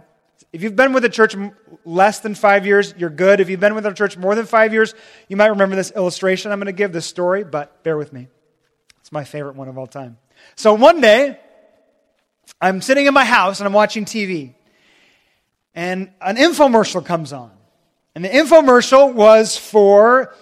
if 0.55 0.63
you've 0.63 0.77
been 0.77 0.93
with 0.93 1.03
a 1.03 1.09
church 1.09 1.35
less 1.83 2.21
than 2.21 2.33
five 2.33 2.65
years, 2.65 2.93
you're 2.97 3.09
good. 3.09 3.41
If 3.41 3.49
you've 3.49 3.59
been 3.59 3.75
with 3.75 3.85
a 3.85 3.93
church 3.93 4.15
more 4.15 4.35
than 4.35 4.45
five 4.45 4.71
years, 4.71 4.95
you 5.27 5.35
might 5.35 5.47
remember 5.47 5.75
this 5.75 5.91
illustration 5.91 6.49
I'm 6.49 6.59
going 6.59 6.67
to 6.67 6.71
give, 6.71 6.93
this 6.93 7.05
story, 7.05 7.43
but 7.43 7.83
bear 7.83 7.97
with 7.97 8.13
me. 8.13 8.29
It's 9.01 9.11
my 9.11 9.25
favorite 9.25 9.57
one 9.57 9.67
of 9.67 9.77
all 9.77 9.85
time. 9.85 10.17
So 10.55 10.73
one 10.73 11.01
day, 11.01 11.37
I'm 12.61 12.81
sitting 12.81 13.05
in 13.05 13.13
my 13.13 13.25
house 13.25 13.59
and 13.59 13.67
I'm 13.67 13.73
watching 13.73 14.05
TV, 14.05 14.53
and 15.73 16.09
an 16.21 16.37
infomercial 16.37 17.05
comes 17.05 17.33
on. 17.33 17.51
And 18.15 18.23
the 18.23 18.29
infomercial 18.29 19.13
was 19.13 19.57
for 19.57 20.33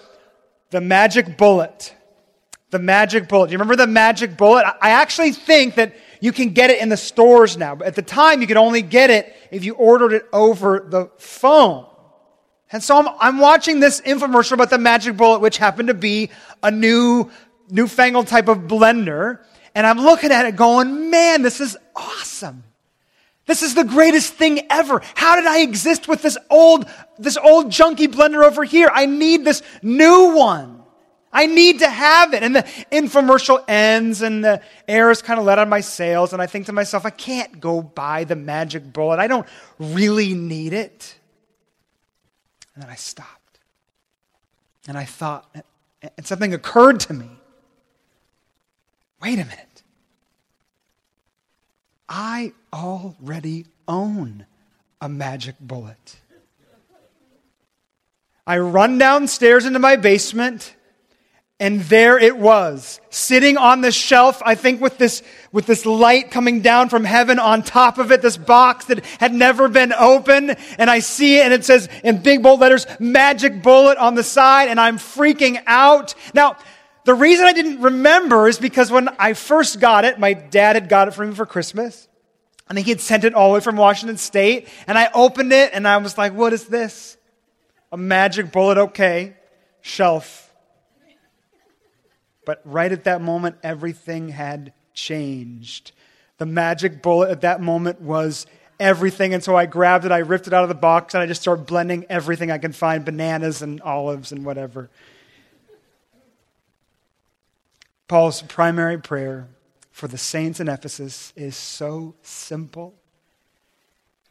the 0.70 0.80
magic 0.80 1.40
bullet. 1.40 1.92
The 2.70 2.78
magic 2.78 3.28
bullet. 3.28 3.48
Do 3.48 3.54
you 3.54 3.58
remember 3.58 3.78
the 3.78 3.88
magic 3.88 4.38
bullet? 4.38 4.64
I 4.80 4.92
actually 4.92 5.32
think 5.32 5.74
that 5.74 5.96
you 6.24 6.32
can 6.32 6.52
get 6.52 6.70
it 6.70 6.82
in 6.82 6.88
the 6.88 6.96
stores 6.96 7.58
now. 7.58 7.76
But 7.76 7.88
at 7.88 7.96
the 7.96 8.02
time, 8.02 8.40
you 8.40 8.48
could 8.48 8.56
only 8.56 8.82
get 8.82 9.10
it 9.10 9.36
if 9.52 9.66
you 9.66 9.74
ordered 9.74 10.14
it 10.14 10.26
over 10.32 10.88
the 10.90 11.12
phone. 11.18 11.86
And 12.72 12.82
so 12.82 12.98
I'm, 12.98 13.10
I'm 13.20 13.40
watching 13.40 13.82
this 13.82 14.00
infomercial 14.00 14.54
about 14.54 14.70
the 14.70 14.78
magic 14.78 15.18
bullet, 15.18 15.42
which 15.42 15.58
happened 15.58 15.90
to 15.90 15.94
be 15.94 16.30
a 16.64 16.72
new, 16.72 17.30
newfangled 17.70 18.28
type 18.28 18.48
of 18.48 18.60
blender. 18.60 19.44
And 19.76 19.86
I'm 19.86 19.98
looking 19.98 20.32
at 20.32 20.46
it 20.46 20.56
going, 20.56 21.10
man, 21.10 21.42
this 21.42 21.60
is 21.60 21.76
awesome. 21.94 22.64
This 23.46 23.62
is 23.62 23.76
the 23.76 23.84
greatest 23.84 24.36
thing 24.36 24.62
ever. 24.70 25.02
How 25.16 25.36
did 25.36 25.46
I 25.46 25.60
exist 25.60 26.08
with 26.08 26.22
this 26.22 26.38
old, 26.50 26.90
this 27.20 27.36
old 27.36 27.66
junky 27.66 28.08
blender 28.08 28.46
over 28.46 28.64
here? 28.64 28.90
I 28.94 29.08
need 29.08 29.44
this 29.44 29.62
new 29.82 30.34
one. 30.34 30.83
I 31.34 31.48
need 31.48 31.80
to 31.80 31.90
have 31.90 32.34
it. 32.34 32.44
And 32.44 32.56
the 32.56 32.64
infomercial 32.92 33.64
ends 33.68 34.22
and 34.22 34.46
the 34.46 34.62
air 34.88 35.10
is 35.10 35.24
kind 35.24 35.40
of 35.40 35.46
let 35.46 35.58
on 35.58 35.68
my 35.68 35.82
sails. 35.82 36.32
And 36.32 36.42
I 36.42 36.46
think 36.46 36.68
to 36.68 36.74
myself, 36.74 37.06
I 37.06 37.10
can't 37.10 37.60
go 37.60 37.82
buy 37.82 38.24
the 38.24 38.36
magic 38.36 38.94
bullet. 38.94 39.20
I 39.20 39.28
don't 39.28 39.48
really 39.80 40.36
need 40.36 40.74
it. 40.74 41.16
And 42.76 42.84
then 42.84 42.92
I 42.92 42.96
stopped. 42.96 43.60
And 44.88 44.98
I 44.98 45.06
thought, 45.06 45.50
and 46.18 46.26
something 46.26 46.54
occurred 46.54 47.00
to 47.02 47.14
me. 47.14 47.30
Wait 49.22 49.40
a 49.40 49.46
minute. 49.46 49.84
I 52.08 52.54
already 52.72 53.66
own 53.88 54.46
a 55.02 55.10
magic 55.10 55.56
bullet. 55.60 56.18
I 58.46 58.60
run 58.60 58.98
downstairs 58.98 59.66
into 59.66 59.80
my 59.80 59.96
basement 59.96 60.76
and 61.64 61.80
there 61.84 62.20
it 62.20 62.38
was, 62.38 63.00
sitting 63.10 63.56
on 63.56 63.80
the 63.80 63.92
shelf, 63.94 64.42
I 64.46 64.54
think 64.56 64.82
with 64.82 64.98
this, 64.98 65.24
with 65.54 65.66
this 65.66 65.86
light 65.86 66.30
coming 66.30 66.60
down 66.60 66.90
from 66.90 67.06
heaven 67.06 67.40
on 67.40 67.64
top 67.64 68.00
of 68.00 68.12
it, 68.12 68.22
this 68.22 68.36
box 68.36 68.84
that 68.86 69.06
had 69.22 69.34
never 69.34 69.70
been 69.70 69.94
open. 69.94 70.50
And 70.78 70.90
I 70.90 71.00
see 71.00 71.40
it 71.40 71.44
and 71.44 71.54
it 71.54 71.64
says 71.64 71.88
in 72.04 72.22
big 72.22 72.44
bold 72.44 72.60
letters, 72.60 72.86
magic 73.00 73.64
bullet 73.64 73.98
on 73.98 74.16
the 74.16 74.24
side, 74.24 74.68
and 74.68 74.78
I'm 74.78 74.98
freaking 74.98 75.64
out. 75.66 76.16
Now, 76.34 76.58
the 77.06 77.14
reason 77.14 77.46
I 77.46 77.54
didn't 77.54 77.80
remember 77.80 78.50
is 78.50 78.60
because 78.60 78.92
when 78.92 79.08
I 79.18 79.32
first 79.32 79.80
got 79.80 80.04
it, 80.04 80.20
my 80.20 80.34
dad 80.34 80.76
had 80.76 80.90
got 80.90 81.08
it 81.08 81.14
for 81.14 81.26
me 81.26 81.34
for 81.34 81.46
Christmas. 81.46 82.10
Think 82.74 82.88
he 82.88 82.92
had 82.92 83.00
sent 83.00 83.24
it 83.24 83.34
all 83.36 83.50
the 83.50 83.54
way 83.54 83.60
from 83.62 83.78
Washington 83.78 84.18
State. 84.18 84.68
And 84.86 84.98
I 84.98 85.10
opened 85.14 85.54
it 85.54 85.72
and 85.74 85.88
I 85.88 85.96
was 85.96 86.18
like, 86.18 86.34
what 86.34 86.52
is 86.52 86.66
this? 86.66 87.16
A 87.92 87.98
magic 87.98 88.52
bullet, 88.52 88.78
okay. 88.78 89.38
Shelf 89.82 90.53
but 92.46 92.62
right 92.66 92.92
at 92.92 93.04
that 93.06 93.22
moment, 93.22 93.58
everything 93.64 94.30
had 94.30 94.74
changed. 94.94 95.92
The 96.38 96.46
magic 96.46 97.02
bullet 97.02 97.30
at 97.30 97.42
that 97.42 97.62
moment 97.62 98.02
was 98.02 98.46
everything. 98.80 99.34
And 99.34 99.44
so 99.44 99.56
I 99.56 99.66
grabbed 99.66 100.06
it, 100.06 100.12
I 100.12 100.20
ripped 100.20 100.48
it 100.48 100.54
out 100.54 100.64
of 100.64 100.70
the 100.70 100.76
box, 100.76 101.14
and 101.14 101.24
I 101.24 101.26
just 101.26 101.42
started 101.42 101.66
blending 101.66 102.06
everything 102.10 102.52
I 102.52 102.58
can 102.58 102.74
find 102.74 103.06
bananas 103.06 103.62
and 103.62 103.82
olives 103.82 104.32
and 104.32 104.46
whatever. 104.46 104.90
Paul's 108.08 108.42
primary 108.42 109.00
prayer 109.00 109.48
for 109.92 110.08
the 110.08 110.18
saints 110.18 110.60
in 110.60 110.68
Ephesus 110.68 111.32
is 111.36 111.56
so 111.56 112.16
simple, 112.22 112.96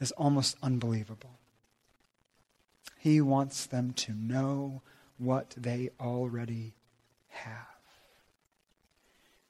it's 0.01 0.13
almost 0.13 0.57
unbelievable. 0.63 1.39
He 2.99 3.21
wants 3.21 3.67
them 3.67 3.93
to 3.95 4.13
know 4.13 4.83
what 5.19 5.55
they 5.57 5.91
already 6.01 6.75
have. 7.29 7.72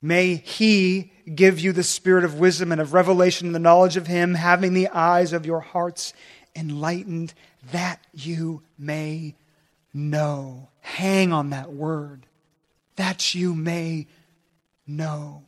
May 0.02 0.34
He 0.34 1.12
give 1.32 1.60
you 1.60 1.72
the 1.72 1.84
spirit 1.84 2.24
of 2.24 2.40
wisdom 2.40 2.72
and 2.72 2.80
of 2.80 2.92
revelation 2.92 3.46
and 3.46 3.54
the 3.54 3.60
knowledge 3.60 3.96
of 3.96 4.08
Him, 4.08 4.34
having 4.34 4.74
the 4.74 4.88
eyes 4.88 5.32
of 5.32 5.46
your 5.46 5.60
hearts 5.60 6.12
enlightened, 6.56 7.32
that 7.70 8.04
you 8.12 8.62
may 8.76 9.36
know. 9.94 10.68
Hang 10.80 11.32
on 11.32 11.50
that 11.50 11.72
word. 11.72 12.26
That 12.96 13.34
you 13.34 13.54
may 13.54 14.08
know. 14.86 15.44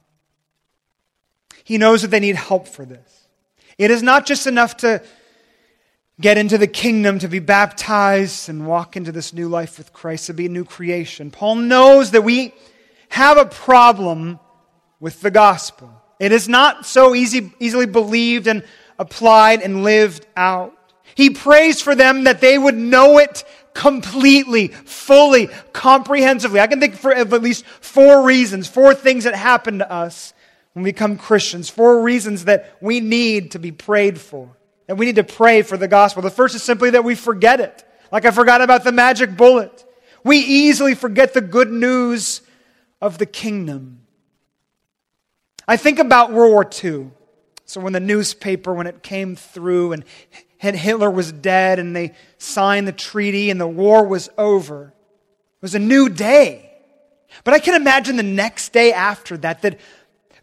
He 1.64 1.78
knows 1.78 2.02
that 2.02 2.08
they 2.08 2.20
need 2.20 2.36
help 2.36 2.68
for 2.68 2.84
this. 2.84 3.26
It 3.76 3.90
is 3.90 4.02
not 4.02 4.26
just 4.26 4.46
enough 4.46 4.76
to 4.78 5.02
get 6.20 6.38
into 6.38 6.58
the 6.58 6.68
kingdom, 6.68 7.18
to 7.18 7.28
be 7.28 7.40
baptized 7.40 8.48
and 8.48 8.66
walk 8.66 8.96
into 8.96 9.10
this 9.10 9.32
new 9.32 9.48
life 9.48 9.78
with 9.78 9.92
Christ, 9.92 10.26
to 10.26 10.34
be 10.34 10.46
a 10.46 10.50
new 10.50 10.64
creation. 10.64 11.30
Paul 11.30 11.56
knows 11.56 12.12
that 12.12 12.22
we 12.22 12.54
have 13.08 13.36
a 13.36 13.46
problem 13.46 14.38
with 15.04 15.20
the 15.20 15.30
gospel. 15.30 15.90
It 16.18 16.32
is 16.32 16.48
not 16.48 16.86
so 16.86 17.14
easy, 17.14 17.52
easily 17.60 17.84
believed 17.84 18.46
and 18.46 18.64
applied 18.98 19.60
and 19.60 19.84
lived 19.84 20.26
out. 20.34 20.74
He 21.14 21.28
prays 21.28 21.82
for 21.82 21.94
them 21.94 22.24
that 22.24 22.40
they 22.40 22.56
would 22.56 22.74
know 22.74 23.18
it 23.18 23.44
completely, 23.74 24.68
fully, 24.68 25.48
comprehensively. 25.74 26.58
I 26.58 26.68
can 26.68 26.80
think 26.80 26.94
for 26.94 27.12
at 27.12 27.30
least 27.30 27.66
four 27.66 28.24
reasons, 28.24 28.66
four 28.66 28.94
things 28.94 29.24
that 29.24 29.34
happen 29.34 29.80
to 29.80 29.92
us 29.92 30.32
when 30.72 30.84
we 30.84 30.92
become 30.92 31.18
Christians, 31.18 31.68
four 31.68 32.00
reasons 32.00 32.46
that 32.46 32.74
we 32.80 33.00
need 33.00 33.50
to 33.50 33.58
be 33.58 33.72
prayed 33.72 34.18
for, 34.18 34.56
that 34.86 34.96
we 34.96 35.04
need 35.04 35.16
to 35.16 35.24
pray 35.24 35.60
for 35.60 35.76
the 35.76 35.86
gospel. 35.86 36.22
The 36.22 36.30
first 36.30 36.54
is 36.54 36.62
simply 36.62 36.88
that 36.90 37.04
we 37.04 37.14
forget 37.14 37.60
it. 37.60 37.84
Like 38.10 38.24
I 38.24 38.30
forgot 38.30 38.62
about 38.62 38.84
the 38.84 38.92
magic 38.92 39.36
bullet. 39.36 39.84
We 40.24 40.38
easily 40.38 40.94
forget 40.94 41.34
the 41.34 41.42
good 41.42 41.70
news 41.70 42.40
of 43.02 43.18
the 43.18 43.26
kingdom. 43.26 44.03
I 45.66 45.76
think 45.76 45.98
about 45.98 46.32
World 46.32 46.52
War 46.52 46.70
II. 46.84 47.10
So 47.64 47.80
when 47.80 47.92
the 47.92 48.00
newspaper, 48.00 48.72
when 48.74 48.86
it 48.86 49.02
came 49.02 49.36
through 49.36 49.92
and 49.92 50.04
Hitler 50.58 51.10
was 51.10 51.32
dead 51.32 51.78
and 51.78 51.94
they 51.94 52.12
signed 52.38 52.86
the 52.86 52.92
treaty 52.92 53.50
and 53.50 53.60
the 53.60 53.66
war 53.66 54.06
was 54.06 54.28
over, 54.36 54.88
it 54.88 55.62
was 55.62 55.74
a 55.74 55.78
new 55.78 56.08
day. 56.08 56.70
But 57.42 57.54
I 57.54 57.58
can 57.58 57.74
imagine 57.74 58.16
the 58.16 58.22
next 58.22 58.72
day 58.72 58.92
after 58.92 59.36
that, 59.38 59.62
that 59.62 59.80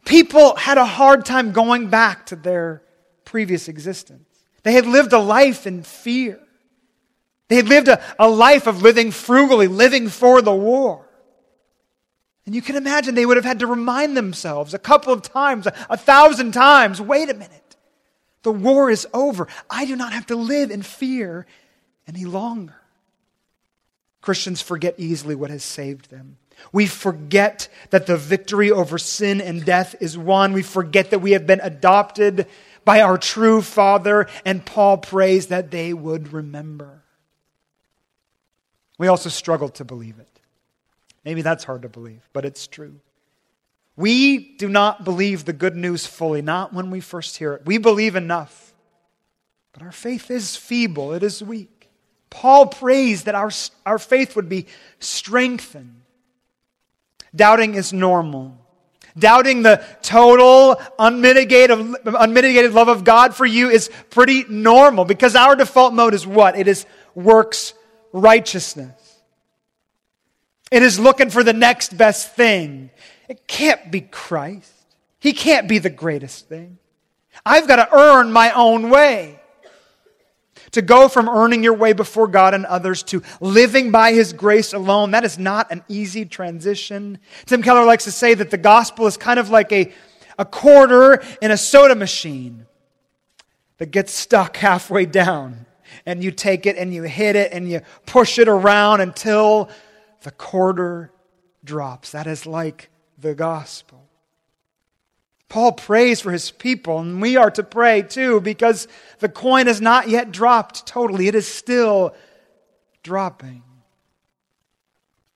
people 0.06 0.56
had 0.56 0.78
a 0.78 0.86
hard 0.86 1.26
time 1.26 1.52
going 1.52 1.90
back 1.90 2.26
to 2.28 2.36
their 2.36 2.84
previous 3.24 3.68
existence. 3.68 4.28
They 4.64 4.74
had 4.74 4.86
lived 4.86 5.14
a 5.14 5.20
life 5.20 5.66
in 5.66 5.84
fear. 5.84 6.40
They 7.48 7.56
had 7.56 7.68
lived 7.68 7.88
a, 7.88 8.02
a 8.20 8.30
life 8.30 8.68
of 8.68 8.82
living 8.82 9.12
frugally, 9.12 9.68
living 9.68 10.10
for 10.10 10.42
the 10.42 10.54
war. 10.54 11.06
And 12.52 12.56
you 12.58 12.62
can 12.62 12.76
imagine 12.76 13.16
they 13.16 13.26
would 13.26 13.38
have 13.38 13.46
had 13.46 13.60
to 13.60 13.66
remind 13.66 14.18
themselves 14.18 14.74
a 14.74 14.78
couple 14.78 15.14
of 15.14 15.22
times, 15.22 15.68
a, 15.68 15.88
a 15.90 15.96
thousand 15.96 16.52
times 16.52 17.00
wait 17.00 17.30
a 17.30 17.34
minute. 17.34 17.78
The 18.44 18.52
war 18.52 18.90
is 18.92 19.08
over. 19.14 19.48
I 19.70 19.86
do 19.86 19.96
not 19.96 20.12
have 20.12 20.26
to 20.26 20.36
live 20.36 20.70
in 20.70 20.82
fear 20.82 21.46
any 22.06 22.26
longer. 22.26 22.76
Christians 24.20 24.62
forget 24.62 24.96
easily 24.98 25.34
what 25.34 25.50
has 25.50 25.64
saved 25.64 26.10
them. 26.10 26.40
We 26.74 26.88
forget 26.88 27.70
that 27.92 28.06
the 28.06 28.18
victory 28.18 28.70
over 28.70 28.98
sin 28.98 29.40
and 29.40 29.64
death 29.64 29.96
is 30.02 30.18
won. 30.18 30.52
We 30.52 30.62
forget 30.62 31.12
that 31.12 31.20
we 31.20 31.32
have 31.32 31.48
been 31.48 31.62
adopted 31.62 32.48
by 32.84 33.00
our 33.00 33.18
true 33.18 33.62
Father, 33.62 34.28
and 34.44 34.66
Paul 34.66 34.98
prays 34.98 35.48
that 35.48 35.72
they 35.72 35.94
would 35.94 36.34
remember. 36.34 37.02
We 38.98 39.08
also 39.08 39.30
struggle 39.30 39.70
to 39.70 39.86
believe 39.86 40.20
it. 40.20 40.41
Maybe 41.24 41.42
that's 41.42 41.64
hard 41.64 41.84
to 41.84 41.90
believe, 41.90 42.28
but 42.34 42.46
it's 42.46 42.68
true. 42.68 43.00
We 43.96 44.56
do 44.58 44.68
not 44.68 45.04
believe 45.04 45.46
the 45.46 45.54
good 45.54 45.76
news 45.76 46.06
fully, 46.08 46.42
not 46.42 46.74
when 46.74 46.90
we 46.90 47.02
first 47.02 47.38
hear 47.38 47.54
it. 47.54 47.66
We 47.66 47.78
believe 47.78 48.16
enough, 48.16 48.74
but 49.74 49.84
our 49.84 49.92
faith 49.92 50.32
is 50.32 50.56
feeble, 50.56 51.14
it 51.14 51.24
is 51.24 51.44
weak. 51.44 51.90
Paul 52.30 52.68
prays 52.68 53.26
that 53.26 53.36
our, 53.36 53.52
our 53.86 54.00
faith 54.00 54.36
would 54.36 54.50
be 54.50 54.66
strengthened. 55.00 56.02
Doubting 57.36 57.76
is 57.76 57.94
normal. 57.94 58.58
Doubting 59.18 59.62
the 59.62 59.84
total, 60.02 60.82
unmitigated, 60.98 61.78
unmitigated 62.06 62.72
love 62.72 62.88
of 62.88 63.04
God 63.04 63.36
for 63.36 63.46
you 63.46 63.70
is 63.70 63.90
pretty 64.10 64.46
normal 64.48 65.04
because 65.04 65.36
our 65.36 65.56
default 65.56 65.94
mode 65.94 66.14
is 66.14 66.26
what? 66.26 66.58
It 66.58 66.70
is 66.70 66.86
works 67.14 67.74
righteousness. 68.14 69.01
It 70.72 70.84
is 70.84 71.00
looking 71.00 71.30
for 71.30 71.44
the 71.44 71.54
next 71.54 71.98
best 71.98 72.34
thing. 72.34 72.90
It 73.28 73.46
can't 73.46 73.92
be 73.92 74.02
Christ. 74.02 74.72
He 75.20 75.34
can't 75.34 75.68
be 75.68 75.78
the 75.78 75.90
greatest 75.90 76.48
thing. 76.48 76.80
I've 77.46 77.68
got 77.68 77.76
to 77.78 77.96
earn 77.96 78.32
my 78.32 78.52
own 78.52 78.90
way. 78.90 79.38
To 80.72 80.82
go 80.82 81.10
from 81.10 81.28
earning 81.28 81.64
your 81.64 81.74
way 81.74 81.92
before 81.92 82.28
God 82.30 82.54
and 82.54 82.66
others 82.66 83.04
to 83.04 83.22
living 83.42 83.92
by 83.92 84.14
His 84.14 84.32
grace 84.32 84.72
alone, 84.72 85.12
that 85.12 85.26
is 85.26 85.38
not 85.38 85.70
an 85.70 85.84
easy 85.90 86.24
transition. 86.24 87.20
Tim 87.46 87.62
Keller 87.62 87.84
likes 87.84 88.06
to 88.06 88.12
say 88.12 88.34
that 88.34 88.52
the 88.52 88.58
gospel 88.58 89.06
is 89.06 89.18
kind 89.18 89.38
of 89.38 89.50
like 89.50 89.74
a, 89.74 89.92
a 90.40 90.46
quarter 90.46 91.22
in 91.42 91.52
a 91.52 91.58
soda 91.58 91.96
machine 91.96 92.68
that 93.80 93.92
gets 93.92 94.14
stuck 94.14 94.56
halfway 94.58 95.06
down. 95.06 95.66
And 96.06 96.24
you 96.24 96.32
take 96.32 96.66
it 96.66 96.78
and 96.78 96.94
you 96.94 97.04
hit 97.04 97.36
it 97.36 97.52
and 97.52 97.70
you 97.70 97.82
push 98.06 98.40
it 98.40 98.48
around 98.48 99.02
until 99.02 99.70
the 100.22 100.32
quarter 100.32 101.12
drops. 101.64 102.12
That 102.12 102.28
is 102.28 102.46
like 102.46 102.90
the 103.18 103.36
gospel. 103.36 104.08
Paul 105.50 105.74
prays 105.74 106.22
for 106.22 106.32
his 106.32 106.50
people, 106.50 107.00
and 107.00 107.22
we 107.22 107.36
are 107.36 107.52
to 107.52 107.64
pray 107.64 108.04
too 108.04 108.40
because 108.40 108.88
the 109.20 109.28
coin 109.28 109.68
has 109.68 109.82
not 109.82 110.08
yet 110.08 110.32
dropped 110.32 110.88
totally. 110.88 111.28
It 111.28 111.36
is 111.36 111.48
still 111.48 112.16
dropping. 113.04 113.64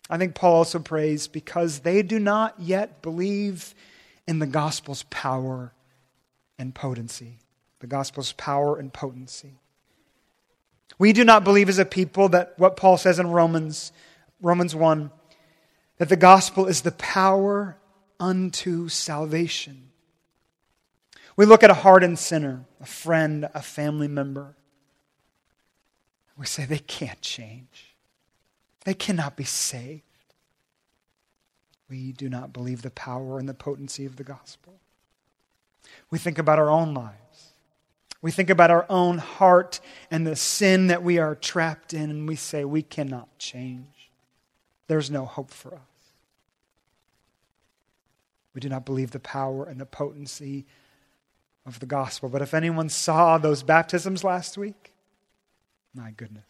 I 0.10 0.18
think 0.18 0.36
Paul 0.36 0.56
also 0.56 0.80
prays 0.80 1.28
because 1.28 1.80
they 1.80 2.02
do 2.02 2.20
not 2.20 2.56
yet 2.60 3.02
believe 3.02 3.76
in 4.28 4.40
the 4.40 4.48
gospel's 4.48 5.04
power 5.04 5.74
and 6.58 6.74
potency. 6.74 7.40
The 7.80 7.88
gospel's 7.88 8.32
power 8.34 8.78
and 8.78 8.94
potency. 8.94 9.60
We 10.98 11.12
do 11.12 11.26
not 11.26 11.44
believe 11.44 11.68
as 11.68 11.80
a 11.80 11.86
people 11.86 12.30
that 12.30 12.54
what 12.58 12.78
Paul 12.78 12.98
says 12.98 13.20
in 13.20 13.28
Romans, 13.28 13.92
Romans 14.46 14.76
1, 14.76 15.10
that 15.98 16.08
the 16.08 16.16
gospel 16.16 16.68
is 16.68 16.82
the 16.82 16.92
power 16.92 17.78
unto 18.20 18.88
salvation. 18.88 19.90
We 21.36 21.48
look 21.48 21.64
at 21.64 21.72
a 21.72 21.74
hardened 21.74 22.20
sinner, 22.20 22.66
a 22.80 22.86
friend, 22.86 23.50
a 23.56 23.64
family 23.64 24.08
member. 24.08 24.56
We 26.38 26.46
say 26.46 26.66
they 26.66 26.78
can't 26.78 27.20
change. 27.22 27.96
They 28.84 28.94
cannot 28.94 29.36
be 29.36 29.46
saved. 29.46 30.04
We 31.90 32.12
do 32.12 32.30
not 32.30 32.54
believe 32.54 32.84
the 32.84 32.92
power 32.92 33.40
and 33.40 33.50
the 33.50 33.56
potency 33.56 34.06
of 34.06 34.18
the 34.18 34.24
gospel. 34.24 34.76
We 36.12 36.20
think 36.20 36.38
about 36.38 36.60
our 36.60 36.70
own 36.70 36.94
lives. 36.94 37.54
We 38.22 38.30
think 38.30 38.52
about 38.52 38.70
our 38.70 38.86
own 38.90 39.18
heart 39.18 39.80
and 40.12 40.26
the 40.26 40.36
sin 40.36 40.88
that 40.88 41.02
we 41.02 41.18
are 41.18 41.34
trapped 41.34 41.96
in, 41.96 42.12
and 42.12 42.28
we 42.28 42.36
say, 42.36 42.64
we 42.64 42.84
cannot 42.84 43.40
change. 43.40 43.95
There's 44.88 45.10
no 45.10 45.26
hope 45.26 45.52
for 45.52 45.74
us. 45.74 45.82
We 48.54 48.62
do 48.62 48.70
not 48.70 48.86
believe 48.86 49.12
the 49.12 49.20
power 49.20 49.66
and 49.66 49.80
the 49.80 49.86
potency 49.86 50.66
of 51.66 51.80
the 51.80 51.86
gospel. 51.86 52.30
But 52.30 52.42
if 52.42 52.54
anyone 52.54 52.90
saw 52.90 53.38
those 53.38 53.64
baptisms 53.64 54.24
last 54.24 54.58
week, 54.58 54.94
my 55.94 56.12
goodness, 56.12 56.44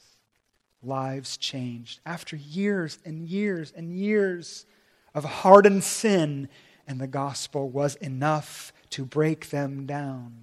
lives 0.83 1.37
changed 1.37 1.99
after 2.05 2.35
years 2.35 2.99
and 3.05 3.27
years 3.27 3.73
and 3.75 3.91
years 3.91 4.65
of 5.13 5.23
hardened 5.23 5.83
sin, 5.83 6.49
and 6.87 6.99
the 6.99 7.07
gospel 7.07 7.69
was 7.69 7.95
enough 7.95 8.71
to 8.91 9.05
break 9.05 9.49
them 9.49 9.85
down. 9.85 10.35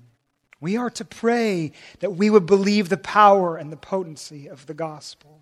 We 0.61 0.77
are 0.77 0.91
to 0.91 1.05
pray 1.05 1.73
that 2.01 2.17
we 2.17 2.31
would 2.31 2.47
believe 2.47 2.89
the 2.89 2.97
power 2.97 3.57
and 3.57 3.71
the 3.71 3.77
potency 3.77 4.49
of 4.49 4.67
the 4.67 4.75
gospel. 4.75 5.41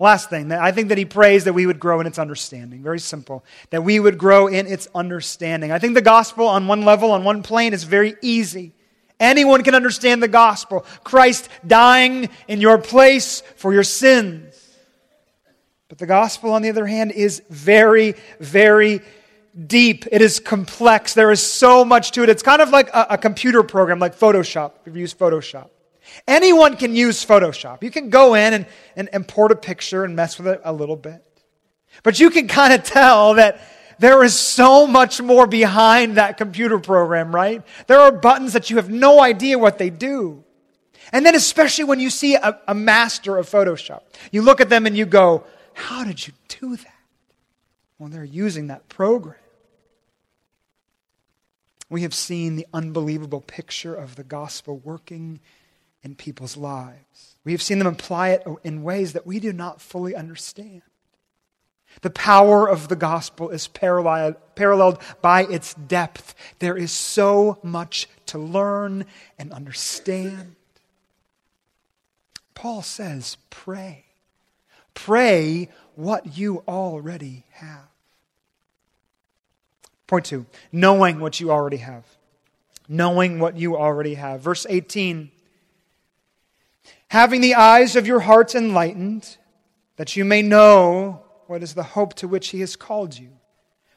Last 0.00 0.28
thing, 0.28 0.50
I 0.50 0.72
think 0.72 0.88
that 0.88 0.98
he 0.98 1.04
prays 1.04 1.44
that 1.44 1.52
we 1.52 1.66
would 1.66 1.78
grow 1.78 2.00
in 2.00 2.06
its 2.06 2.18
understanding. 2.18 2.82
Very 2.82 2.98
simple. 2.98 3.44
That 3.70 3.84
we 3.84 4.00
would 4.00 4.18
grow 4.18 4.48
in 4.48 4.66
its 4.66 4.88
understanding. 4.94 5.70
I 5.70 5.78
think 5.78 5.94
the 5.94 6.02
gospel, 6.02 6.48
on 6.48 6.66
one 6.66 6.84
level, 6.84 7.12
on 7.12 7.22
one 7.22 7.44
plane, 7.44 7.72
is 7.72 7.84
very 7.84 8.16
easy. 8.20 8.72
Anyone 9.20 9.62
can 9.62 9.76
understand 9.76 10.20
the 10.20 10.28
gospel. 10.28 10.80
Christ 11.04 11.48
dying 11.64 12.28
in 12.48 12.60
your 12.60 12.78
place 12.78 13.42
for 13.56 13.72
your 13.72 13.84
sins. 13.84 14.52
But 15.88 15.98
the 15.98 16.06
gospel, 16.06 16.52
on 16.52 16.62
the 16.62 16.70
other 16.70 16.86
hand, 16.86 17.12
is 17.12 17.42
very, 17.48 18.16
very 18.40 19.00
deep. 19.68 20.06
It 20.10 20.20
is 20.20 20.40
complex. 20.40 21.14
There 21.14 21.30
is 21.30 21.40
so 21.40 21.84
much 21.84 22.10
to 22.12 22.24
it. 22.24 22.28
It's 22.28 22.42
kind 22.42 22.60
of 22.60 22.70
like 22.70 22.88
a, 22.88 23.06
a 23.10 23.18
computer 23.18 23.62
program, 23.62 24.00
like 24.00 24.18
Photoshop, 24.18 24.72
if 24.86 24.94
you 24.94 25.02
use 25.02 25.14
Photoshop. 25.14 25.68
Anyone 26.26 26.76
can 26.76 26.94
use 26.94 27.24
Photoshop. 27.24 27.82
You 27.82 27.90
can 27.90 28.10
go 28.10 28.34
in 28.34 28.52
and, 28.54 28.66
and 28.96 29.08
import 29.12 29.52
a 29.52 29.56
picture 29.56 30.04
and 30.04 30.16
mess 30.16 30.38
with 30.38 30.46
it 30.46 30.60
a 30.64 30.72
little 30.72 30.96
bit. 30.96 31.22
But 32.02 32.18
you 32.20 32.30
can 32.30 32.48
kind 32.48 32.72
of 32.72 32.82
tell 32.84 33.34
that 33.34 33.60
there 33.98 34.22
is 34.24 34.38
so 34.38 34.86
much 34.86 35.20
more 35.20 35.46
behind 35.46 36.16
that 36.16 36.36
computer 36.36 36.78
program, 36.78 37.34
right? 37.34 37.62
There 37.86 38.00
are 38.00 38.12
buttons 38.12 38.54
that 38.54 38.70
you 38.70 38.76
have 38.76 38.90
no 38.90 39.20
idea 39.20 39.58
what 39.58 39.78
they 39.78 39.90
do. 39.90 40.44
And 41.12 41.24
then, 41.24 41.34
especially 41.34 41.84
when 41.84 42.00
you 42.00 42.10
see 42.10 42.34
a, 42.34 42.60
a 42.66 42.74
master 42.74 43.36
of 43.36 43.48
Photoshop, 43.48 44.00
you 44.32 44.42
look 44.42 44.60
at 44.60 44.68
them 44.68 44.86
and 44.86 44.96
you 44.96 45.04
go, 45.04 45.44
How 45.74 46.02
did 46.04 46.26
you 46.26 46.32
do 46.48 46.76
that? 46.76 46.94
Well, 47.98 48.08
they're 48.08 48.24
using 48.24 48.68
that 48.68 48.88
program. 48.88 49.36
We 51.90 52.02
have 52.02 52.14
seen 52.14 52.56
the 52.56 52.66
unbelievable 52.72 53.42
picture 53.42 53.94
of 53.94 54.16
the 54.16 54.24
gospel 54.24 54.78
working 54.78 55.40
in 56.04 56.14
people's 56.14 56.56
lives. 56.56 57.34
We 57.44 57.52
have 57.52 57.62
seen 57.62 57.78
them 57.78 57.88
apply 57.88 58.30
it 58.30 58.46
in 58.62 58.82
ways 58.82 59.14
that 59.14 59.26
we 59.26 59.40
do 59.40 59.52
not 59.52 59.80
fully 59.80 60.14
understand. 60.14 60.82
The 62.02 62.10
power 62.10 62.68
of 62.68 62.88
the 62.88 62.96
gospel 62.96 63.50
is 63.50 63.68
paralleled 63.68 64.98
by 65.22 65.44
its 65.44 65.74
depth. 65.74 66.34
There 66.58 66.76
is 66.76 66.92
so 66.92 67.58
much 67.62 68.08
to 68.26 68.38
learn 68.38 69.06
and 69.38 69.52
understand. 69.52 70.56
Paul 72.54 72.82
says, 72.82 73.36
pray. 73.50 74.04
Pray 74.92 75.68
what 75.94 76.36
you 76.36 76.64
already 76.66 77.44
have. 77.52 77.88
Point 80.06 80.26
two, 80.26 80.46
knowing 80.72 81.20
what 81.20 81.40
you 81.40 81.50
already 81.50 81.78
have. 81.78 82.04
Knowing 82.88 83.38
what 83.38 83.56
you 83.56 83.76
already 83.76 84.14
have. 84.14 84.40
Verse 84.40 84.66
18 84.68 85.30
having 87.14 87.40
the 87.40 87.54
eyes 87.54 87.94
of 87.94 88.08
your 88.08 88.18
hearts 88.18 88.56
enlightened, 88.56 89.36
that 89.94 90.16
you 90.16 90.24
may 90.24 90.42
know 90.42 91.22
what 91.46 91.62
is 91.62 91.74
the 91.74 91.82
hope 91.84 92.12
to 92.12 92.26
which 92.26 92.48
he 92.48 92.58
has 92.58 92.74
called 92.74 93.16
you, 93.16 93.28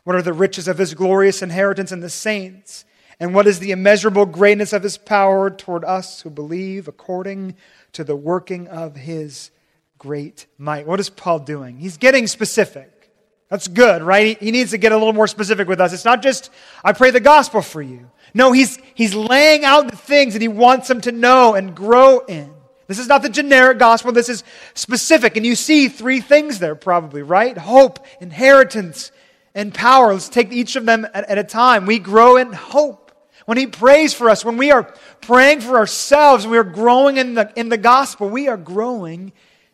what 0.03 0.15
are 0.15 0.21
the 0.21 0.31
riches 0.31 0.67
of 0.67 0.77
his 0.77 0.93
glorious 0.93 1.41
inheritance 1.41 1.91
in 1.91 1.99
the 1.99 2.11
saints, 2.11 2.85
and 3.19 3.33
what 3.33 3.47
is 3.47 3.57
the 3.57 3.71
immeasurable 3.71 4.27
greatness 4.27 4.71
of 4.71 4.83
his 4.83 4.99
power 4.99 5.49
toward 5.49 5.83
us 5.83 6.21
who 6.21 6.29
believe 6.29 6.87
according 6.87 7.55
to 7.91 8.03
the 8.03 8.15
working 8.15 8.67
of 8.67 8.95
his 8.95 9.49
great 9.97 10.45
might. 10.59 10.85
What 10.85 10.99
is 10.99 11.09
Paul 11.09 11.39
doing? 11.39 11.79
He's 11.79 11.97
getting 11.97 12.27
specific. 12.27 13.11
That's 13.49 13.67
good, 13.67 14.03
right? 14.03 14.39
He 14.39 14.51
needs 14.51 14.69
to 14.71 14.77
get 14.77 14.91
a 14.91 14.95
little 14.95 15.11
more 15.13 15.25
specific 15.25 15.67
with 15.67 15.81
us. 15.81 15.91
It's 15.91 16.05
not 16.05 16.21
just, 16.21 16.51
I 16.83 16.93
pray 16.93 17.09
the 17.09 17.19
gospel 17.19 17.63
for 17.63 17.81
you. 17.81 18.11
No, 18.35 18.51
he's, 18.51 18.77
he's 18.93 19.15
laying 19.15 19.65
out 19.65 19.89
the 19.89 19.97
things 19.97 20.33
that 20.33 20.41
he 20.43 20.47
wants 20.47 20.87
them 20.87 21.01
to 21.01 21.11
know 21.11 21.55
and 21.55 21.75
grow 21.75 22.19
in. 22.19 22.53
This 22.87 22.99
is 22.99 23.07
not 23.07 23.21
the 23.21 23.29
generic 23.29 23.79
gospel, 23.79 24.11
this 24.11 24.29
is 24.29 24.43
specific. 24.73 25.35
And 25.35 25.45
you 25.45 25.55
see 25.55 25.89
three 25.89 26.21
things 26.21 26.59
there, 26.59 26.75
probably, 26.75 27.21
right? 27.21 27.57
Hope, 27.57 28.05
inheritance, 28.21 29.11
and 29.53 29.73
power. 29.73 30.13
Let's 30.13 30.29
take 30.29 30.53
each 30.53 30.75
of 30.75 30.85
them 30.85 31.05
at, 31.13 31.29
at, 31.29 31.37
a 31.37 31.43
time. 31.43 31.85
We 31.85 31.99
grow 31.99 32.37
in 32.37 32.53
hope. 32.53 33.11
When 33.45 33.57
He 33.57 33.67
prays 33.67 34.13
for 34.13 34.29
us, 34.29 34.45
when 34.45 34.57
we 34.57 34.71
are 34.71 34.93
praying 35.21 35.61
for 35.61 35.77
ourselves, 35.77 36.47
we 36.47 36.57
are 36.57 36.63
growing 36.63 37.17
in 37.17 37.33
the, 37.33 37.51
in 37.55 37.69
the 37.69 37.77
gospel, 37.77 38.29
we 38.29 38.47
are 38.47 38.57
growing 38.57 39.33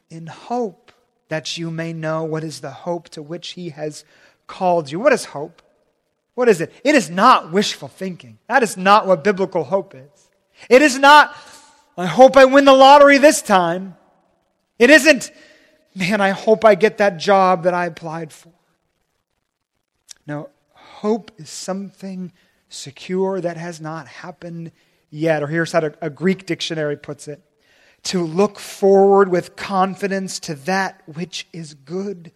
in 0.10 0.28
hope 0.28 0.92
that 1.30 1.58
you 1.58 1.72
may 1.72 1.94
know 1.94 2.24
what 2.24 2.44
is 2.44 2.62
the 2.62 2.72
hope 2.72 3.10
to 3.10 3.22
which 3.22 3.50
He 3.50 3.70
has 3.70 4.06
called 4.48 4.92
you. 4.92 5.00
What 5.00 5.14
is 5.14 5.26
hope? 5.26 5.62
What 6.36 6.50
is 6.50 6.62
it? 6.62 6.74
It 6.84 6.96
is 6.96 7.10
not 7.10 7.52
wishful 7.52 7.88
thinking. 7.88 8.40
That 8.48 8.64
is 8.64 8.78
not 8.78 9.06
what 9.06 9.24
biblical 9.24 9.64
hope 9.64 9.94
is. 9.96 10.30
It 10.70 10.82
is 10.82 10.98
not 10.98 11.36
I 11.98 12.06
hope 12.06 12.38
I 12.38 12.46
win 12.46 12.66
the 12.66 12.74
lottery 12.74 13.18
this 13.18 13.42
time. 13.42 13.96
It 14.80 14.90
isn't, 14.90 15.32
man, 15.96 16.22
I 16.22 16.30
hope 16.30 16.66
I 16.66 16.76
get 16.76 16.98
that 16.98 17.18
job 17.18 17.64
that 17.64 17.74
I 17.74 17.86
applied 17.86 18.34
for. 18.34 18.52
No, 20.26 20.50
hope 20.74 21.32
is 21.38 21.50
something 21.50 22.32
secure 22.70 23.40
that 23.42 23.58
has 23.58 23.80
not 23.80 24.08
happened 24.08 24.72
yet. 25.10 25.44
Or 25.44 25.48
here's 25.48 25.72
how 25.72 25.92
a, 26.02 26.10
Greek 26.10 26.46
dictionary 26.46 26.98
puts 26.98 27.28
it 27.28 27.42
to 28.04 28.24
look 28.24 28.60
forward 28.60 29.30
with 29.30 29.56
confidence 29.56 30.40
to 30.40 30.56
that 30.56 31.02
which 31.06 31.48
is 31.54 31.74
good 31.74 32.32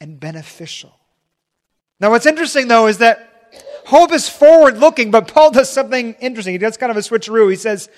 and 0.00 0.20
beneficial. 0.20 0.98
Now, 1.98 2.10
what's 2.10 2.26
interesting, 2.26 2.68
though, 2.68 2.86
is 2.86 2.98
that 2.98 3.50
hope 3.86 4.12
is 4.12 4.28
forward 4.28 4.78
looking, 4.78 5.10
but 5.10 5.28
Paul 5.28 5.50
does 5.50 5.70
something 5.70 6.14
interesting. 6.14 6.54
He 6.54 6.58
does 6.58 6.76
kind 6.76 6.90
of 6.90 6.96
a 6.96 7.00
switcheroo. 7.00 7.50
He 7.50 7.56
says, 7.56 7.88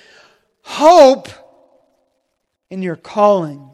Hope 0.68 1.28
in 2.68 2.82
your 2.82 2.94
calling. 2.94 3.70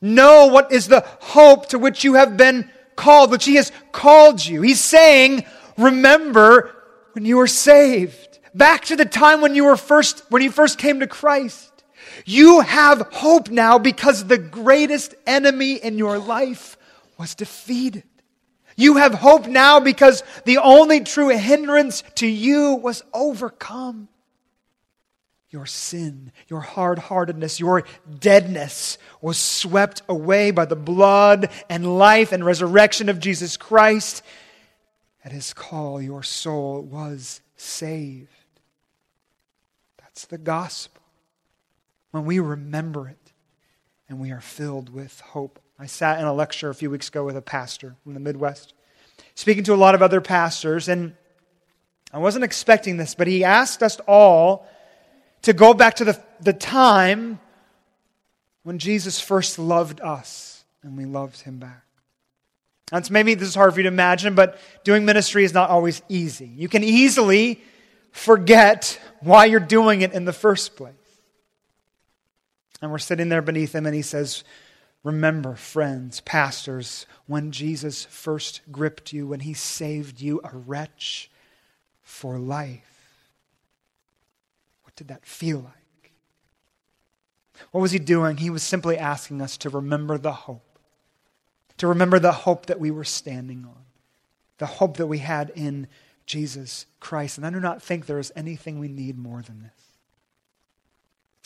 Know 0.00 0.46
what 0.46 0.72
is 0.72 0.88
the 0.88 1.04
hope 1.20 1.68
to 1.68 1.78
which 1.78 2.04
you 2.04 2.14
have 2.14 2.38
been 2.38 2.70
called, 2.96 3.30
which 3.30 3.44
He 3.44 3.56
has 3.56 3.70
called 3.92 4.44
you. 4.44 4.62
He's 4.62 4.80
saying, 4.82 5.44
remember 5.76 6.74
when 7.12 7.26
you 7.26 7.36
were 7.36 7.46
saved, 7.46 8.38
back 8.54 8.86
to 8.86 8.96
the 8.96 9.04
time 9.04 9.42
when 9.42 9.54
you 9.54 9.66
were 9.66 9.76
first, 9.76 10.24
when 10.30 10.42
you 10.42 10.50
first 10.50 10.78
came 10.78 11.00
to 11.00 11.06
Christ. 11.06 11.84
You 12.24 12.60
have 12.60 13.08
hope 13.12 13.50
now 13.50 13.78
because 13.78 14.24
the 14.24 14.38
greatest 14.38 15.14
enemy 15.26 15.74
in 15.74 15.98
your 15.98 16.18
life 16.18 16.78
was 17.18 17.34
defeated. 17.34 18.04
You 18.74 18.96
have 18.96 19.12
hope 19.12 19.46
now 19.46 19.80
because 19.80 20.24
the 20.46 20.58
only 20.58 21.00
true 21.00 21.28
hindrance 21.28 22.02
to 22.16 22.26
you 22.26 22.72
was 22.76 23.04
overcome. 23.12 24.08
Your 25.52 25.66
sin, 25.66 26.32
your 26.48 26.60
hard 26.60 26.98
heartedness, 26.98 27.60
your 27.60 27.84
deadness 28.18 28.96
was 29.20 29.36
swept 29.36 30.00
away 30.08 30.50
by 30.50 30.64
the 30.64 30.76
blood 30.76 31.50
and 31.68 31.98
life 31.98 32.32
and 32.32 32.44
resurrection 32.44 33.10
of 33.10 33.20
Jesus 33.20 33.58
Christ. 33.58 34.22
At 35.22 35.30
his 35.30 35.52
call, 35.52 36.00
your 36.00 36.22
soul 36.22 36.80
was 36.80 37.42
saved. 37.54 38.28
That's 39.98 40.24
the 40.24 40.38
gospel. 40.38 41.02
When 42.12 42.24
we 42.24 42.38
remember 42.38 43.08
it 43.08 43.32
and 44.08 44.20
we 44.20 44.30
are 44.30 44.40
filled 44.40 44.88
with 44.88 45.20
hope. 45.20 45.58
I 45.78 45.86
sat 45.86 46.18
in 46.18 46.26
a 46.26 46.32
lecture 46.32 46.70
a 46.70 46.74
few 46.74 46.90
weeks 46.90 47.08
ago 47.08 47.24
with 47.24 47.36
a 47.36 47.42
pastor 47.42 47.96
from 48.04 48.14
the 48.14 48.20
Midwest, 48.20 48.72
speaking 49.34 49.64
to 49.64 49.74
a 49.74 49.76
lot 49.76 49.94
of 49.94 50.02
other 50.02 50.20
pastors, 50.20 50.88
and 50.88 51.14
I 52.12 52.18
wasn't 52.18 52.44
expecting 52.44 52.98
this, 52.98 53.14
but 53.14 53.26
he 53.26 53.42
asked 53.42 53.82
us 53.82 53.98
all 54.06 54.66
to 55.42 55.52
go 55.52 55.74
back 55.74 55.96
to 55.96 56.04
the, 56.04 56.22
the 56.40 56.52
time 56.52 57.38
when 58.62 58.78
Jesus 58.78 59.20
first 59.20 59.58
loved 59.58 60.00
us 60.00 60.64
and 60.82 60.96
we 60.96 61.04
loved 61.04 61.40
him 61.40 61.58
back. 61.58 61.84
That's 62.90 63.10
maybe 63.10 63.34
this 63.34 63.48
is 63.48 63.54
hard 63.54 63.72
for 63.72 63.80
you 63.80 63.84
to 63.84 63.88
imagine, 63.88 64.34
but 64.34 64.58
doing 64.84 65.04
ministry 65.04 65.44
is 65.44 65.54
not 65.54 65.70
always 65.70 66.02
easy. 66.08 66.46
You 66.46 66.68
can 66.68 66.84
easily 66.84 67.62
forget 68.10 69.00
why 69.20 69.46
you're 69.46 69.60
doing 69.60 70.02
it 70.02 70.12
in 70.12 70.26
the 70.26 70.32
first 70.32 70.76
place. 70.76 70.92
And 72.82 72.90
we're 72.90 72.98
sitting 72.98 73.28
there 73.28 73.42
beneath 73.42 73.74
him, 73.74 73.86
and 73.86 73.94
he 73.94 74.02
says, 74.02 74.44
Remember, 75.04 75.54
friends, 75.54 76.20
pastors, 76.20 77.06
when 77.26 77.50
Jesus 77.50 78.04
first 78.04 78.60
gripped 78.70 79.12
you, 79.12 79.26
when 79.26 79.40
he 79.40 79.54
saved 79.54 80.20
you, 80.20 80.40
a 80.44 80.56
wretch 80.56 81.30
for 82.02 82.38
life. 82.38 82.91
Did 85.02 85.08
that 85.08 85.26
feel 85.26 85.58
like? 85.58 86.12
What 87.72 87.80
was 87.80 87.90
he 87.90 87.98
doing? 87.98 88.36
He 88.36 88.50
was 88.50 88.62
simply 88.62 88.96
asking 88.96 89.42
us 89.42 89.56
to 89.56 89.68
remember 89.68 90.16
the 90.16 90.30
hope, 90.30 90.78
to 91.78 91.88
remember 91.88 92.20
the 92.20 92.30
hope 92.30 92.66
that 92.66 92.78
we 92.78 92.92
were 92.92 93.02
standing 93.02 93.64
on, 93.64 93.82
the 94.58 94.66
hope 94.66 94.98
that 94.98 95.08
we 95.08 95.18
had 95.18 95.50
in 95.56 95.88
Jesus 96.24 96.86
Christ. 97.00 97.36
And 97.36 97.44
I 97.44 97.50
do 97.50 97.58
not 97.58 97.82
think 97.82 98.06
there 98.06 98.20
is 98.20 98.30
anything 98.36 98.78
we 98.78 98.86
need 98.86 99.18
more 99.18 99.42
than 99.42 99.64
this. 99.64 99.72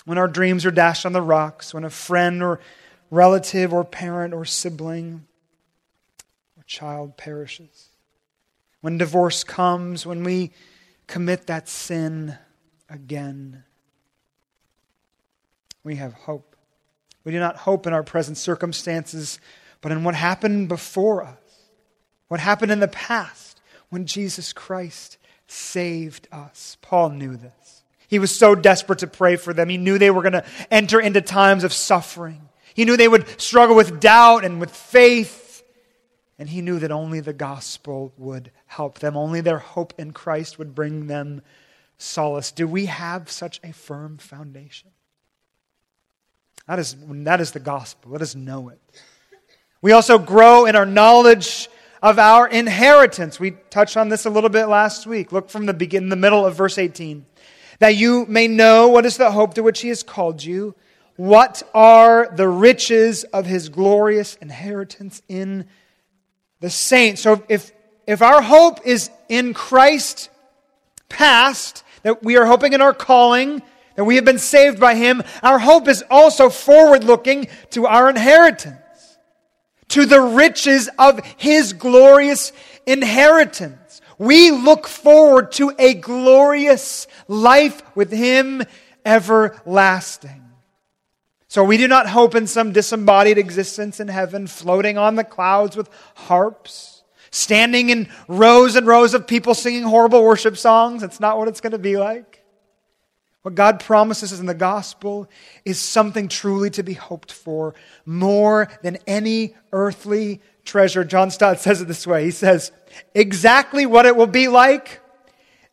When 0.04 0.18
our 0.18 0.28
dreams 0.28 0.66
are 0.66 0.70
dashed 0.70 1.06
on 1.06 1.14
the 1.14 1.22
rocks, 1.22 1.72
when 1.72 1.84
a 1.84 1.88
friend 1.88 2.42
or 2.42 2.60
relative 3.10 3.72
or 3.72 3.84
parent 3.84 4.34
or 4.34 4.44
sibling 4.44 5.24
or 6.58 6.62
child 6.66 7.16
perishes, 7.16 7.88
when 8.82 8.98
divorce 8.98 9.44
comes, 9.44 10.04
when 10.04 10.24
we 10.24 10.52
commit 11.06 11.46
that 11.46 11.70
sin 11.70 12.36
again. 12.88 13.64
We 15.84 15.96
have 15.96 16.12
hope. 16.12 16.56
We 17.24 17.32
do 17.32 17.38
not 17.38 17.56
hope 17.56 17.86
in 17.86 17.92
our 17.92 18.02
present 18.02 18.36
circumstances, 18.36 19.40
but 19.80 19.92
in 19.92 20.04
what 20.04 20.14
happened 20.14 20.68
before 20.68 21.22
us, 21.22 21.70
what 22.28 22.40
happened 22.40 22.72
in 22.72 22.80
the 22.80 22.88
past 22.88 23.60
when 23.88 24.06
Jesus 24.06 24.52
Christ 24.52 25.18
saved 25.46 26.28
us. 26.32 26.76
Paul 26.82 27.10
knew 27.10 27.36
this. 27.36 27.84
He 28.08 28.18
was 28.18 28.34
so 28.34 28.54
desperate 28.54 29.00
to 29.00 29.06
pray 29.06 29.36
for 29.36 29.52
them. 29.52 29.68
He 29.68 29.78
knew 29.78 29.98
they 29.98 30.10
were 30.10 30.22
going 30.22 30.32
to 30.32 30.44
enter 30.70 31.00
into 31.00 31.20
times 31.20 31.64
of 31.64 31.72
suffering. 31.72 32.48
He 32.74 32.84
knew 32.84 32.96
they 32.96 33.08
would 33.08 33.40
struggle 33.40 33.74
with 33.74 34.00
doubt 34.00 34.44
and 34.44 34.60
with 34.60 34.70
faith. 34.70 35.64
And 36.38 36.48
he 36.48 36.60
knew 36.60 36.78
that 36.78 36.92
only 36.92 37.20
the 37.20 37.32
gospel 37.32 38.12
would 38.18 38.52
help 38.66 38.98
them. 38.98 39.16
Only 39.16 39.40
their 39.40 39.58
hope 39.58 39.94
in 39.98 40.12
Christ 40.12 40.58
would 40.58 40.74
bring 40.74 41.06
them 41.06 41.42
solace. 41.98 42.52
Do 42.52 42.66
we 42.66 42.86
have 42.86 43.30
such 43.30 43.60
a 43.64 43.72
firm 43.72 44.18
foundation? 44.18 44.90
That 46.66 46.78
is, 46.78 46.96
that 47.00 47.40
is 47.40 47.52
the 47.52 47.60
gospel. 47.60 48.12
Let 48.12 48.22
us 48.22 48.34
know 48.34 48.68
it. 48.70 48.80
We 49.82 49.92
also 49.92 50.18
grow 50.18 50.66
in 50.66 50.74
our 50.74 50.86
knowledge 50.86 51.68
of 52.02 52.18
our 52.18 52.48
inheritance. 52.48 53.38
We 53.38 53.52
touched 53.70 53.96
on 53.96 54.08
this 54.08 54.26
a 54.26 54.30
little 54.30 54.50
bit 54.50 54.66
last 54.66 55.06
week. 55.06 55.32
Look 55.32 55.48
from 55.48 55.66
the 55.66 55.74
begin, 55.74 56.08
the 56.08 56.16
middle 56.16 56.44
of 56.44 56.56
verse 56.56 56.78
18. 56.78 57.24
That 57.78 57.94
you 57.94 58.26
may 58.26 58.48
know 58.48 58.88
what 58.88 59.06
is 59.06 59.16
the 59.16 59.30
hope 59.30 59.54
to 59.54 59.62
which 59.62 59.80
he 59.80 59.88
has 59.88 60.02
called 60.02 60.42
you, 60.42 60.74
what 61.16 61.62
are 61.72 62.28
the 62.34 62.48
riches 62.48 63.24
of 63.24 63.46
his 63.46 63.68
glorious 63.68 64.36
inheritance 64.36 65.22
in 65.28 65.66
the 66.60 66.70
saints. 66.70 67.22
So 67.22 67.44
if, 67.48 67.72
if 68.06 68.22
our 68.22 68.42
hope 68.42 68.86
is 68.86 69.10
in 69.28 69.54
Christ 69.54 70.30
past, 71.08 71.84
that 72.06 72.22
we 72.22 72.36
are 72.36 72.46
hoping 72.46 72.72
in 72.72 72.80
our 72.80 72.94
calling, 72.94 73.60
that 73.96 74.04
we 74.04 74.14
have 74.14 74.24
been 74.24 74.38
saved 74.38 74.78
by 74.78 74.94
Him, 74.94 75.24
our 75.42 75.58
hope 75.58 75.88
is 75.88 76.04
also 76.08 76.48
forward 76.48 77.02
looking 77.02 77.48
to 77.70 77.86
our 77.86 78.08
inheritance, 78.08 79.18
to 79.88 80.06
the 80.06 80.20
riches 80.20 80.88
of 81.00 81.18
His 81.36 81.72
glorious 81.72 82.52
inheritance. 82.86 84.00
We 84.18 84.52
look 84.52 84.86
forward 84.86 85.50
to 85.52 85.72
a 85.80 85.94
glorious 85.94 87.08
life 87.26 87.82
with 87.96 88.12
Him 88.12 88.62
everlasting. 89.04 90.44
So 91.48 91.64
we 91.64 91.76
do 91.76 91.88
not 91.88 92.08
hope 92.08 92.36
in 92.36 92.46
some 92.46 92.70
disembodied 92.70 93.36
existence 93.36 93.98
in 93.98 94.06
heaven, 94.06 94.46
floating 94.46 94.96
on 94.96 95.16
the 95.16 95.24
clouds 95.24 95.76
with 95.76 95.90
harps 96.14 96.95
standing 97.30 97.90
in 97.90 98.08
rows 98.28 98.76
and 98.76 98.86
rows 98.86 99.14
of 99.14 99.26
people 99.26 99.54
singing 99.54 99.82
horrible 99.82 100.22
worship 100.24 100.56
songs. 100.56 101.02
That's 101.02 101.20
not 101.20 101.38
what 101.38 101.48
it's 101.48 101.60
going 101.60 101.72
to 101.72 101.78
be 101.78 101.96
like. 101.96 102.44
What 103.42 103.54
God 103.54 103.78
promises 103.78 104.40
in 104.40 104.46
the 104.46 104.54
gospel 104.54 105.30
is 105.64 105.78
something 105.78 106.26
truly 106.26 106.68
to 106.70 106.82
be 106.82 106.94
hoped 106.94 107.30
for, 107.30 107.76
more 108.04 108.68
than 108.82 108.98
any 109.06 109.54
earthly 109.70 110.40
treasure. 110.64 111.04
John 111.04 111.30
Stott 111.30 111.60
says 111.60 111.80
it 111.80 111.86
this 111.86 112.08
way 112.08 112.24
He 112.24 112.32
says, 112.32 112.72
Exactly 113.14 113.86
what 113.86 114.04
it 114.04 114.16
will 114.16 114.26
be 114.26 114.48
like 114.48 115.00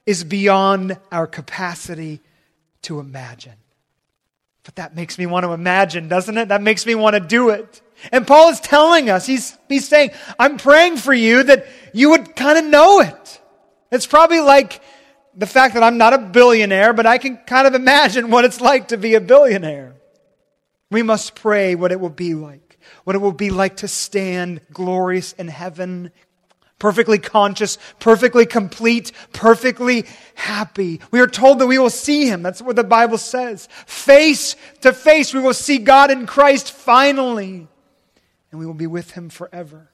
is 0.06 0.24
beyond 0.24 1.00
our 1.12 1.26
capacity 1.26 2.22
to 2.84 3.00
imagine. 3.00 3.56
But 4.64 4.76
that 4.76 4.96
makes 4.96 5.18
me 5.18 5.26
want 5.26 5.44
to 5.46 5.52
imagine, 5.52 6.08
doesn't 6.08 6.38
it? 6.38 6.50
That 6.50 6.62
makes 6.62 6.86
me 6.86 6.96
want 6.96 7.16
to 7.16 7.20
do 7.20 7.50
it. 7.50 7.82
And 8.12 8.28
Paul 8.28 8.50
is 8.50 8.60
telling 8.60 9.10
us, 9.10 9.26
he's, 9.26 9.58
he's 9.70 9.88
saying, 9.88 10.12
I'm 10.38 10.58
praying 10.58 10.98
for 10.98 11.14
you 11.14 11.44
that 11.44 11.68
you 11.94 12.10
would 12.10 12.36
kind 12.36 12.58
of 12.58 12.66
know 12.66 13.00
it. 13.00 13.42
It's 13.92 14.08
probably 14.08 14.42
like 14.42 14.82
the 15.36 15.46
fact 15.46 15.74
that 15.76 15.84
I'm 15.84 15.98
not 15.98 16.14
a 16.14 16.18
billionaire, 16.18 16.94
but 16.94 17.06
I 17.06 17.18
can 17.18 17.38
kind 17.38 17.68
of 17.68 17.76
imagine 17.76 18.30
what 18.30 18.46
it's 18.46 18.62
like 18.62 18.90
to 18.90 18.98
be 18.98 19.16
a 19.16 19.22
billionaire. 19.22 19.96
We 20.92 21.02
must 21.02 21.36
pray 21.36 21.76
what 21.76 21.92
it 21.92 22.00
will 22.00 22.10
be 22.10 22.36
like, 22.36 22.78
what 23.04 23.16
it 23.16 23.20
will 23.20 23.32
be 23.32 23.50
like 23.50 23.78
to 23.78 23.88
stand 23.88 24.62
glorious 24.72 25.34
in 25.34 25.48
heaven, 25.48 26.12
perfectly 26.78 27.18
conscious, 27.18 27.78
perfectly 28.00 28.46
complete, 28.46 29.12
perfectly 29.32 30.06
happy. 30.36 31.00
We 31.10 31.20
are 31.20 31.28
told 31.28 31.60
that 31.60 31.68
we 31.68 31.80
will 31.80 31.90
see 31.90 32.28
Him. 32.28 32.44
That's 32.44 32.62
what 32.62 32.76
the 32.76 32.84
Bible 32.84 33.18
says. 33.18 33.68
Face 33.88 34.56
to 34.82 34.94
face, 34.94 35.34
we 35.34 35.40
will 35.40 35.54
see 35.54 35.78
God 35.80 36.12
in 36.12 36.28
Christ 36.28 36.72
finally 36.72 37.68
and 38.54 38.60
we 38.60 38.68
will 38.68 38.76
be 38.76 38.86
with 38.86 39.12
him 39.12 39.30
forever. 39.30 39.90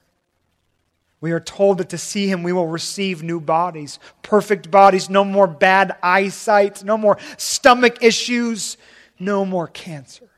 We 1.22 1.32
are 1.32 1.40
told 1.40 1.78
that 1.78 1.88
to 1.88 1.98
see 1.98 2.28
him, 2.28 2.42
we 2.42 2.52
will 2.52 2.66
receive 2.66 3.22
new 3.22 3.40
bodies, 3.40 3.98
perfect 4.20 4.70
bodies, 4.70 5.08
no 5.08 5.24
more 5.24 5.46
bad 5.46 5.96
eyesight, 6.02 6.84
no 6.84 6.98
more 6.98 7.16
stomach 7.38 8.02
issues, 8.02 8.76
no 9.18 9.46
more 9.46 9.66
cancer. 9.66 10.28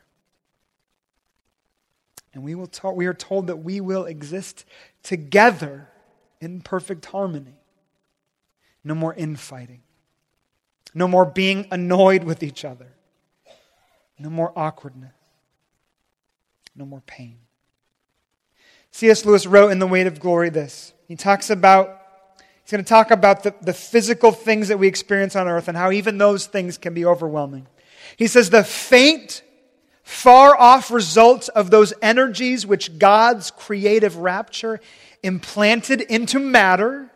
And 2.33 2.45
we, 2.45 2.55
will 2.55 2.69
talk, 2.69 2.95
we 2.95 3.07
are 3.07 3.15
told 3.15 3.49
that 3.49 3.57
we 3.57 3.81
will 3.81 4.05
exist 4.05 4.67
together 5.03 5.89
in 6.41 6.61
perfect 6.61 7.07
harmony. 7.07 7.57
No 8.85 8.95
more 8.95 9.15
infighting. 9.15 9.83
No 10.95 11.09
more 11.09 11.27
being 11.27 11.67
annoyed 11.73 12.23
with 12.23 12.45
each 12.45 12.65
other. 12.65 12.93
No 14.17 14.31
more 14.31 14.53
awkwardness. 14.55 15.13
No 16.77 16.87
more 16.87 17.03
pain. 17.05 17.39
C.S. 18.93 19.25
Lewis 19.25 19.47
wrote 19.47 19.71
in 19.71 19.79
The 19.79 19.87
Weight 19.87 20.07
of 20.07 20.21
Glory 20.21 20.51
this. 20.51 20.93
He 21.09 21.17
talks 21.17 21.51
about, 21.51 22.01
he's 22.63 22.71
going 22.71 22.85
to 22.85 22.89
talk 22.89 23.11
about 23.11 23.43
the, 23.43 23.55
the 23.63 23.73
physical 23.73 24.33
things 24.33 24.69
that 24.69 24.79
we 24.79 24.87
experience 24.87 25.35
on 25.35 25.49
earth 25.49 25.69
and 25.69 25.77
how 25.77 25.91
even 25.91 26.19
those 26.19 26.47
things 26.47 26.79
can 26.79 26.95
be 26.95 27.05
overwhelming. 27.05 27.67
He 28.17 28.27
says, 28.27 28.51
the 28.51 28.63
faint, 28.63 29.43
far 30.03 30.59
off 30.59 30.91
results 30.91 31.49
of 31.49 31.71
those 31.71 31.95
energies 32.03 32.67
which 32.67 32.99
God's 32.99 33.51
creative 33.51 34.17
rapture 34.17 34.81
implanted 35.23 36.03
into 36.03 36.39
matter 36.39 37.11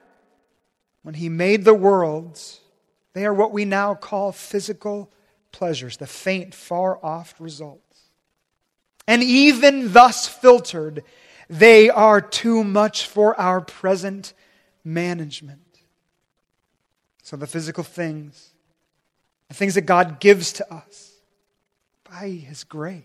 when 1.03 1.15
he 1.15 1.29
made 1.29 1.65
the 1.65 1.75
worlds, 1.75 2.61
they 3.12 3.25
are 3.25 3.35
what 3.35 3.53
we 3.53 3.65
now 3.65 3.95
call 3.95 4.33
physical 4.33 5.12
pleasures, 5.53 5.99
the 5.99 6.07
faint, 6.07 6.55
far 6.55 6.99
off 7.05 7.35
results. 7.39 7.83
And 9.07 9.23
even 9.23 9.93
thus 9.93 10.27
filtered, 10.27 11.05
they 11.49 11.91
are 11.91 12.21
too 12.21 12.65
much 12.65 13.07
for 13.07 13.39
our 13.41 13.61
present 13.61 14.33
management. 14.85 15.61
So, 17.23 17.37
the 17.37 17.47
physical 17.47 17.85
things, 17.85 18.51
the 19.49 19.55
things 19.55 19.75
that 19.75 19.83
God 19.83 20.21
gives 20.21 20.53
to 20.55 20.75
us 20.75 21.13
by 22.09 22.29
His 22.29 22.65
grace, 22.65 23.05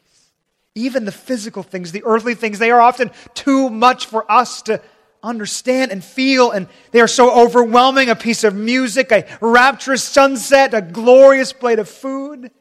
even 0.76 1.06
the 1.06 1.12
physical 1.12 1.64
things, 1.64 1.92
the 1.92 2.04
earthly 2.06 2.36
things, 2.36 2.60
they 2.60 2.72
are 2.72 2.82
often 2.82 3.12
too 3.34 3.70
much 3.70 4.06
for 4.06 4.32
us 4.32 4.62
to 4.64 4.82
understand 5.24 5.92
and 5.92 6.04
feel, 6.04 6.52
and 6.52 6.68
they 6.92 7.02
are 7.02 7.08
so 7.08 7.32
overwhelming 7.32 8.10
a 8.10 8.16
piece 8.16 8.44
of 8.44 8.56
music, 8.56 9.12
a 9.12 9.26
rapturous 9.40 10.04
sunset, 10.04 10.74
a 10.74 10.82
glorious 10.82 11.54
plate 11.54 11.80
of 11.80 11.90
food. 11.90 12.52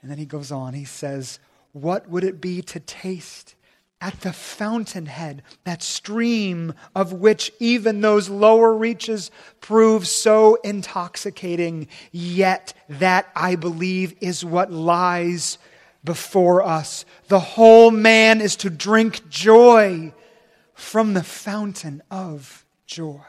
And 0.00 0.10
then 0.10 0.18
he 0.18 0.26
goes 0.26 0.50
on, 0.50 0.74
he 0.74 0.84
says, 0.84 1.38
What 1.72 2.08
would 2.08 2.24
it 2.24 2.40
be 2.40 2.62
to 2.62 2.80
taste 2.80 3.54
at 4.02 4.20
the 4.22 4.32
fountainhead, 4.32 5.42
that 5.62 5.80
stream 5.80 6.74
of 6.92 7.12
which 7.12 7.52
even 7.60 8.00
those 8.00 8.28
lower 8.28 8.74
reaches 8.74 9.30
prove 9.60 10.08
so 10.08 10.56
intoxicating? 10.56 11.86
Yet 12.10 12.74
that, 12.88 13.30
I 13.36 13.54
believe, 13.54 14.14
is 14.20 14.44
what 14.44 14.72
lies 14.72 15.56
before 16.02 16.64
us. 16.64 17.04
The 17.28 17.38
whole 17.38 17.92
man 17.92 18.40
is 18.40 18.56
to 18.56 18.70
drink 18.70 19.28
joy 19.28 20.12
from 20.74 21.14
the 21.14 21.22
fountain 21.22 22.02
of 22.10 22.66
joy. 22.86 23.20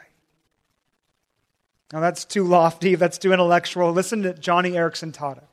Now, 1.94 2.00
that's 2.00 2.26
too 2.26 2.46
lofty, 2.46 2.96
that's 2.96 3.20
too 3.20 3.32
intellectual. 3.32 3.92
Listen 3.94 4.24
to 4.24 4.34
Joni 4.34 4.72
Eareckson 4.72 5.14
Tada. 5.14 5.44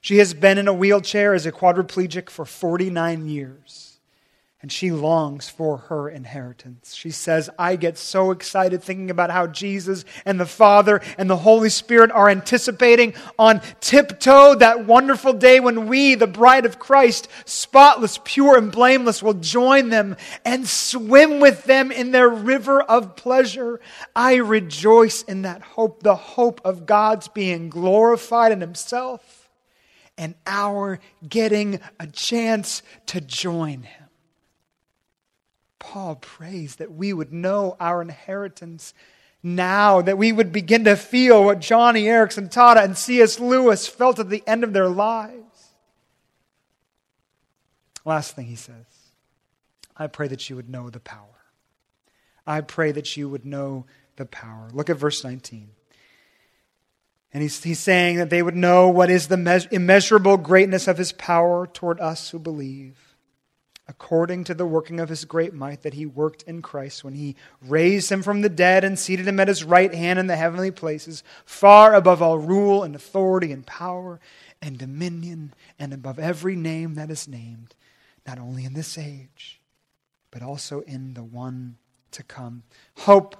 She 0.00 0.18
has 0.18 0.34
been 0.34 0.56
in 0.56 0.68
a 0.68 0.72
wheelchair 0.72 1.34
as 1.34 1.46
a 1.46 1.50
quadriplegic 1.50 2.30
for 2.30 2.44
49 2.44 3.26
years 3.26 3.93
and 4.64 4.72
she 4.72 4.90
longs 4.90 5.46
for 5.50 5.76
her 5.76 6.08
inheritance. 6.08 6.94
She 6.94 7.10
says, 7.10 7.50
I 7.58 7.76
get 7.76 7.98
so 7.98 8.30
excited 8.30 8.82
thinking 8.82 9.10
about 9.10 9.28
how 9.28 9.46
Jesus 9.46 10.06
and 10.24 10.40
the 10.40 10.46
Father 10.46 11.02
and 11.18 11.28
the 11.28 11.36
Holy 11.36 11.68
Spirit 11.68 12.10
are 12.10 12.30
anticipating 12.30 13.12
on 13.38 13.60
tiptoe 13.80 14.54
that 14.54 14.86
wonderful 14.86 15.34
day 15.34 15.60
when 15.60 15.86
we, 15.86 16.14
the 16.14 16.26
bride 16.26 16.64
of 16.64 16.78
Christ, 16.78 17.28
spotless, 17.44 18.18
pure, 18.24 18.56
and 18.56 18.72
blameless, 18.72 19.22
will 19.22 19.34
join 19.34 19.90
them 19.90 20.16
and 20.46 20.66
swim 20.66 21.40
with 21.40 21.64
them 21.64 21.92
in 21.92 22.12
their 22.12 22.30
river 22.30 22.80
of 22.80 23.16
pleasure. 23.16 23.82
I 24.16 24.36
rejoice 24.36 25.24
in 25.24 25.42
that 25.42 25.60
hope, 25.60 26.02
the 26.02 26.16
hope 26.16 26.62
of 26.64 26.86
God's 26.86 27.28
being 27.28 27.68
glorified 27.68 28.50
in 28.50 28.62
Himself 28.62 29.50
and 30.16 30.34
our 30.46 31.00
getting 31.28 31.80
a 32.00 32.06
chance 32.06 32.82
to 33.08 33.20
join 33.20 33.82
Him. 33.82 34.03
Paul 35.84 36.16
prays 36.16 36.76
that 36.76 36.92
we 36.92 37.12
would 37.12 37.30
know 37.30 37.76
our 37.78 38.00
inheritance 38.00 38.94
now, 39.42 40.00
that 40.00 40.16
we 40.16 40.32
would 40.32 40.50
begin 40.50 40.84
to 40.84 40.96
feel 40.96 41.44
what 41.44 41.58
Joni 41.58 42.04
Eareckson 42.04 42.50
Tada 42.50 42.82
and 42.82 42.96
C.S. 42.96 43.38
Lewis 43.38 43.86
felt 43.86 44.18
at 44.18 44.30
the 44.30 44.42
end 44.46 44.64
of 44.64 44.72
their 44.72 44.88
lives. 44.88 45.74
Last 48.02 48.34
thing 48.34 48.46
he 48.46 48.56
says 48.56 48.86
I 49.94 50.06
pray 50.06 50.26
that 50.28 50.48
you 50.48 50.56
would 50.56 50.70
know 50.70 50.88
the 50.88 51.00
power. 51.00 51.20
I 52.46 52.62
pray 52.62 52.90
that 52.92 53.18
you 53.18 53.28
would 53.28 53.44
know 53.44 53.84
the 54.16 54.24
power. 54.24 54.70
Look 54.72 54.88
at 54.88 54.96
verse 54.96 55.22
19. 55.22 55.68
And 57.34 57.42
he's, 57.42 57.62
he's 57.62 57.78
saying 57.78 58.16
that 58.16 58.30
they 58.30 58.42
would 58.42 58.56
know 58.56 58.88
what 58.88 59.10
is 59.10 59.28
the 59.28 59.68
immeasurable 59.70 60.38
greatness 60.38 60.88
of 60.88 60.96
his 60.96 61.12
power 61.12 61.66
toward 61.66 62.00
us 62.00 62.30
who 62.30 62.38
believe 62.38 63.03
according 63.86 64.44
to 64.44 64.54
the 64.54 64.66
working 64.66 64.98
of 64.98 65.08
his 65.08 65.24
great 65.24 65.52
might 65.52 65.82
that 65.82 65.94
he 65.94 66.06
worked 66.06 66.42
in 66.44 66.62
Christ 66.62 67.04
when 67.04 67.14
he 67.14 67.36
raised 67.60 68.10
him 68.10 68.22
from 68.22 68.40
the 68.40 68.48
dead 68.48 68.82
and 68.82 68.98
seated 68.98 69.28
him 69.28 69.38
at 69.38 69.48
his 69.48 69.62
right 69.62 69.92
hand 69.92 70.18
in 70.18 70.26
the 70.26 70.36
heavenly 70.36 70.70
places, 70.70 71.22
far 71.44 71.94
above 71.94 72.22
all 72.22 72.38
rule 72.38 72.82
and 72.82 72.94
authority 72.94 73.52
and 73.52 73.66
power 73.66 74.20
and 74.62 74.78
dominion, 74.78 75.52
and 75.78 75.92
above 75.92 76.18
every 76.18 76.56
name 76.56 76.94
that 76.94 77.10
is 77.10 77.28
named, 77.28 77.74
not 78.26 78.38
only 78.38 78.64
in 78.64 78.72
this 78.72 78.96
age, 78.96 79.60
but 80.30 80.42
also 80.42 80.80
in 80.80 81.12
the 81.12 81.22
one 81.22 81.76
to 82.12 82.22
come. 82.22 82.62
Hope. 82.96 83.36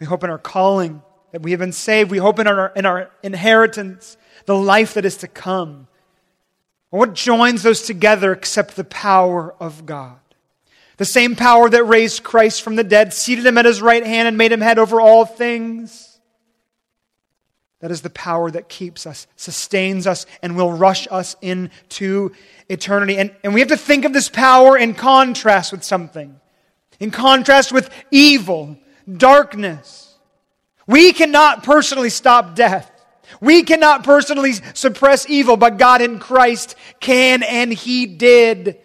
We 0.00 0.06
hope 0.06 0.24
in 0.24 0.30
our 0.30 0.38
calling 0.38 1.02
that 1.30 1.42
we 1.42 1.52
have 1.52 1.60
been 1.60 1.72
saved. 1.72 2.10
We 2.10 2.18
hope 2.18 2.40
in 2.40 2.48
our, 2.48 2.72
in 2.74 2.86
our 2.86 3.10
inheritance, 3.22 4.16
the 4.46 4.56
life 4.56 4.94
that 4.94 5.04
is 5.04 5.18
to 5.18 5.28
come. 5.28 5.86
What 6.94 7.14
joins 7.14 7.64
those 7.64 7.82
together 7.82 8.32
except 8.32 8.76
the 8.76 8.84
power 8.84 9.52
of 9.58 9.84
God? 9.84 10.20
The 10.96 11.04
same 11.04 11.34
power 11.34 11.68
that 11.68 11.82
raised 11.82 12.22
Christ 12.22 12.62
from 12.62 12.76
the 12.76 12.84
dead, 12.84 13.12
seated 13.12 13.44
him 13.44 13.58
at 13.58 13.64
his 13.64 13.82
right 13.82 14.06
hand, 14.06 14.28
and 14.28 14.38
made 14.38 14.52
him 14.52 14.60
head 14.60 14.78
over 14.78 15.00
all 15.00 15.24
things. 15.24 16.20
That 17.80 17.90
is 17.90 18.02
the 18.02 18.10
power 18.10 18.48
that 18.48 18.68
keeps 18.68 19.08
us, 19.08 19.26
sustains 19.34 20.06
us, 20.06 20.24
and 20.40 20.56
will 20.56 20.70
rush 20.70 21.08
us 21.10 21.34
into 21.42 22.30
eternity. 22.68 23.16
And, 23.18 23.34
and 23.42 23.54
we 23.54 23.58
have 23.58 23.70
to 23.70 23.76
think 23.76 24.04
of 24.04 24.12
this 24.12 24.28
power 24.28 24.78
in 24.78 24.94
contrast 24.94 25.72
with 25.72 25.82
something, 25.82 26.38
in 27.00 27.10
contrast 27.10 27.72
with 27.72 27.90
evil, 28.12 28.78
darkness. 29.12 30.14
We 30.86 31.12
cannot 31.12 31.64
personally 31.64 32.10
stop 32.10 32.54
death. 32.54 32.88
We 33.44 33.62
cannot 33.62 34.04
personally 34.04 34.54
suppress 34.72 35.28
evil, 35.28 35.58
but 35.58 35.76
God 35.76 36.00
in 36.00 36.18
Christ 36.18 36.76
can, 36.98 37.42
and 37.42 37.70
He 37.70 38.06
did. 38.06 38.78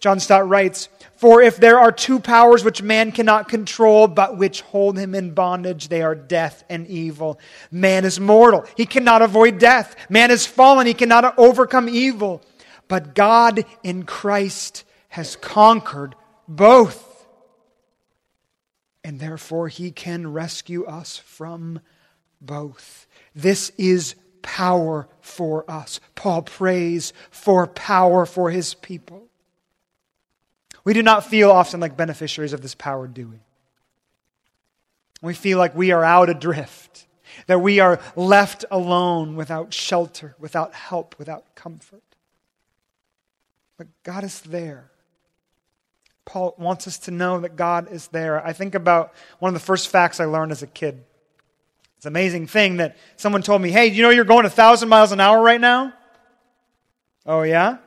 John 0.00 0.18
Stott 0.18 0.48
writes, 0.48 0.88
For 1.16 1.40
if 1.40 1.58
there 1.58 1.78
are 1.78 1.92
two 1.92 2.18
powers 2.18 2.64
which 2.64 2.82
man 2.82 3.12
cannot 3.12 3.48
control, 3.48 4.08
but 4.08 4.36
which 4.36 4.62
hold 4.62 4.98
him 4.98 5.14
in 5.14 5.32
bondage, 5.32 5.88
they 5.88 6.02
are 6.02 6.16
death 6.16 6.64
and 6.68 6.88
evil. 6.88 7.38
Man 7.70 8.04
is 8.04 8.18
mortal. 8.18 8.66
He 8.76 8.84
cannot 8.84 9.22
avoid 9.22 9.58
death. 9.58 9.94
Man 10.10 10.32
is 10.32 10.44
fallen. 10.44 10.88
He 10.88 10.94
cannot 10.94 11.38
overcome 11.38 11.88
evil. 11.88 12.42
But 12.88 13.14
God 13.14 13.64
in 13.84 14.02
Christ 14.02 14.84
has 15.08 15.36
conquered 15.36 16.16
both. 16.48 17.26
And 19.04 19.20
therefore, 19.20 19.68
He 19.68 19.92
can 19.92 20.32
rescue 20.32 20.84
us 20.84 21.16
from 21.16 21.80
both. 22.46 23.06
This 23.34 23.70
is 23.78 24.14
power 24.42 25.08
for 25.20 25.68
us. 25.70 26.00
Paul 26.14 26.42
prays 26.42 27.12
for 27.30 27.66
power 27.66 28.26
for 28.26 28.50
his 28.50 28.74
people. 28.74 29.24
We 30.84 30.92
do 30.92 31.02
not 31.02 31.24
feel 31.24 31.50
often 31.50 31.80
like 31.80 31.96
beneficiaries 31.96 32.52
of 32.52 32.60
this 32.60 32.74
power, 32.74 33.06
do 33.08 33.28
we? 33.28 33.38
We 35.22 35.32
feel 35.32 35.56
like 35.56 35.74
we 35.74 35.90
are 35.90 36.04
out 36.04 36.28
adrift, 36.28 37.06
that 37.46 37.60
we 37.60 37.80
are 37.80 37.98
left 38.14 38.66
alone 38.70 39.36
without 39.36 39.72
shelter, 39.72 40.34
without 40.38 40.74
help, 40.74 41.18
without 41.18 41.54
comfort. 41.54 42.02
But 43.78 43.86
God 44.02 44.22
is 44.24 44.42
there. 44.42 44.90
Paul 46.26 46.54
wants 46.58 46.86
us 46.86 46.98
to 47.00 47.10
know 47.10 47.40
that 47.40 47.56
God 47.56 47.90
is 47.90 48.08
there. 48.08 48.44
I 48.44 48.52
think 48.52 48.74
about 48.74 49.14
one 49.38 49.48
of 49.48 49.54
the 49.54 49.64
first 49.64 49.88
facts 49.88 50.20
I 50.20 50.26
learned 50.26 50.52
as 50.52 50.62
a 50.62 50.66
kid. 50.66 51.02
It's 52.04 52.06
an 52.06 52.12
amazing 52.12 52.48
thing 52.48 52.76
that 52.76 52.98
someone 53.16 53.40
told 53.40 53.62
me, 53.62 53.70
hey, 53.70 53.86
you 53.86 54.02
know 54.02 54.10
you're 54.10 54.24
going 54.24 54.44
a 54.44 54.50
thousand 54.50 54.90
miles 54.90 55.10
an 55.10 55.20
hour 55.20 55.40
right 55.40 55.58
now? 55.58 55.94
Oh, 57.24 57.40
yeah? 57.40 57.78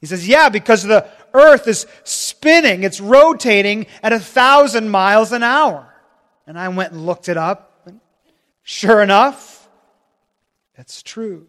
He 0.00 0.06
says, 0.06 0.26
yeah, 0.26 0.48
because 0.48 0.82
the 0.82 1.08
earth 1.32 1.68
is 1.68 1.86
spinning, 2.02 2.82
it's 2.82 3.00
rotating 3.00 3.86
at 4.02 4.12
a 4.12 4.18
thousand 4.18 4.88
miles 4.88 5.30
an 5.30 5.44
hour. 5.44 5.86
And 6.48 6.58
I 6.58 6.68
went 6.70 6.94
and 6.94 7.06
looked 7.06 7.28
it 7.28 7.36
up. 7.36 7.82
And 7.86 8.00
sure 8.64 9.00
enough, 9.00 9.68
that's 10.76 11.00
true. 11.00 11.46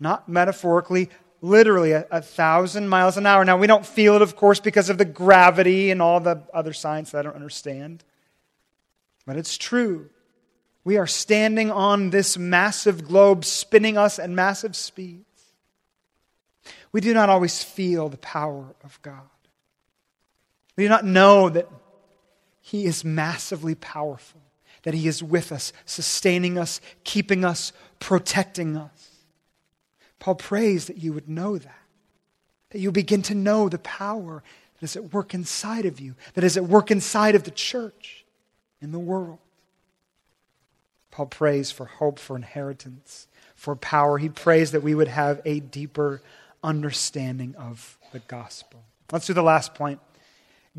Not 0.00 0.28
metaphorically, 0.28 1.10
literally 1.42 1.92
a, 1.92 2.08
a, 2.10 2.20
thousand 2.20 2.88
miles 2.88 3.16
an 3.16 3.24
hour. 3.24 3.44
Now, 3.44 3.56
we 3.56 3.68
don't 3.68 3.86
feel 3.86 4.16
it, 4.16 4.22
of 4.22 4.34
course, 4.34 4.58
because 4.58 4.90
of 4.90 4.98
the 4.98 5.04
gravity 5.04 5.92
and 5.92 6.02
all 6.02 6.18
the 6.18 6.42
other 6.52 6.72
science 6.72 7.12
that 7.12 7.20
I 7.20 7.22
don't 7.22 7.36
understand. 7.36 8.02
But 9.26 9.36
it's 9.36 9.56
true. 9.56 10.10
We 10.84 10.96
are 10.96 11.06
standing 11.06 11.70
on 11.70 12.10
this 12.10 12.36
massive 12.36 13.06
globe, 13.06 13.44
spinning 13.44 13.96
us 13.96 14.18
at 14.18 14.30
massive 14.30 14.74
speeds. 14.74 15.24
We 16.90 17.00
do 17.00 17.14
not 17.14 17.28
always 17.28 17.62
feel 17.62 18.08
the 18.08 18.18
power 18.18 18.74
of 18.84 19.00
God. 19.02 19.20
We 20.76 20.84
do 20.84 20.88
not 20.88 21.04
know 21.04 21.48
that 21.48 21.68
He 22.60 22.84
is 22.84 23.04
massively 23.04 23.74
powerful, 23.74 24.40
that 24.82 24.94
He 24.94 25.06
is 25.06 25.22
with 25.22 25.52
us, 25.52 25.72
sustaining 25.86 26.58
us, 26.58 26.80
keeping 27.04 27.44
us, 27.44 27.72
protecting 28.00 28.76
us. 28.76 29.10
Paul 30.18 30.34
prays 30.34 30.86
that 30.86 30.98
you 30.98 31.12
would 31.12 31.28
know 31.28 31.58
that, 31.58 31.78
that 32.70 32.78
you 32.78 32.92
begin 32.92 33.22
to 33.22 33.34
know 33.34 33.68
the 33.68 33.78
power 33.78 34.42
that 34.74 34.84
is 34.84 34.96
at 34.96 35.12
work 35.12 35.34
inside 35.34 35.84
of 35.84 36.00
you, 36.00 36.14
that 36.34 36.44
is 36.44 36.56
at 36.56 36.64
work 36.64 36.90
inside 36.90 37.34
of 37.34 37.44
the 37.44 37.50
church. 37.50 38.21
In 38.82 38.92
the 38.92 38.98
world. 38.98 39.38
Paul 41.10 41.26
prays 41.26 41.70
for 41.70 41.86
hope, 41.86 42.18
for 42.18 42.36
inheritance, 42.36 43.28
for 43.54 43.76
power. 43.76 44.18
He 44.18 44.28
prays 44.28 44.72
that 44.72 44.82
we 44.82 44.94
would 44.94 45.08
have 45.08 45.40
a 45.44 45.60
deeper 45.60 46.20
understanding 46.62 47.54
of 47.56 47.98
the 48.12 48.18
gospel. 48.20 48.82
Let's 49.10 49.26
do 49.26 49.34
the 49.34 49.42
last 49.42 49.74
point 49.74 50.00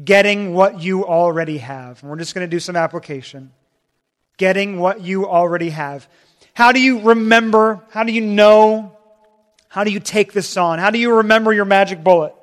getting 0.04 0.54
what 0.54 0.82
you 0.82 1.06
already 1.06 1.60
have. 1.60 2.02
And 2.02 2.10
we're 2.10 2.18
just 2.18 2.34
going 2.34 2.48
to 2.48 2.50
do 2.50 2.60
some 2.60 2.76
application. 2.76 3.52
Getting 4.38 4.80
what 4.80 5.02
you 5.02 5.28
already 5.28 5.70
have. 5.70 6.08
How 6.54 6.72
do 6.72 6.80
you 6.80 7.02
remember? 7.02 7.84
How 7.92 8.04
do 8.04 8.12
you 8.12 8.22
know? 8.22 8.98
How 9.68 9.84
do 9.84 9.92
you 9.92 10.00
take 10.00 10.34
this 10.34 10.58
on? 10.58 10.80
How 10.80 10.90
do 10.90 10.98
you 10.98 11.18
remember 11.18 11.54
your 11.54 11.66
magic 11.66 12.04
bullet? 12.04 12.34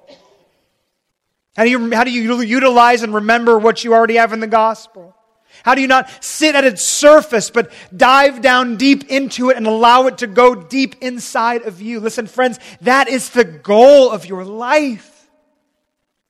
How 1.57 1.65
do 1.65 1.71
you, 1.71 1.93
how 1.93 2.05
do 2.05 2.11
you 2.11 2.41
utilize 2.41 3.03
and 3.03 3.15
remember 3.15 3.59
what 3.59 3.83
you 3.83 3.95
already 3.95 4.15
have 4.15 4.33
in 4.33 4.41
the 4.41 4.47
gospel? 4.47 5.17
How 5.63 5.75
do 5.75 5.81
you 5.81 5.89
not 5.89 6.11
sit 6.25 6.55
at 6.55 6.65
its 6.65 6.83
surface, 6.83 7.51
but 7.51 7.71
dive 7.95 8.41
down 8.41 8.77
deep 8.77 9.11
into 9.11 9.51
it 9.51 9.57
and 9.57 9.67
allow 9.67 10.07
it 10.07 10.19
to 10.19 10.27
go 10.27 10.55
deep 10.55 10.97
inside 11.01 11.63
of 11.63 11.83
you? 11.83 12.01
Listen, 12.01 12.27
friends, 12.27 12.59
that 12.81 13.09
is 13.09 13.31
the 13.31 13.45
goal 13.45 14.11
of 14.11 14.27
your 14.27 14.45
life. 14.45 15.29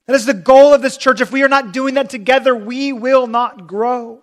That 0.06 0.16
is 0.16 0.26
the 0.26 0.34
goal 0.34 0.74
of 0.74 0.82
this 0.82 0.96
church. 0.96 1.20
If 1.20 1.30
we 1.30 1.44
are 1.44 1.48
not 1.48 1.72
doing 1.72 1.94
that 1.94 2.10
together, 2.10 2.54
we 2.56 2.92
will 2.92 3.28
not 3.28 3.68
grow. 3.68 4.22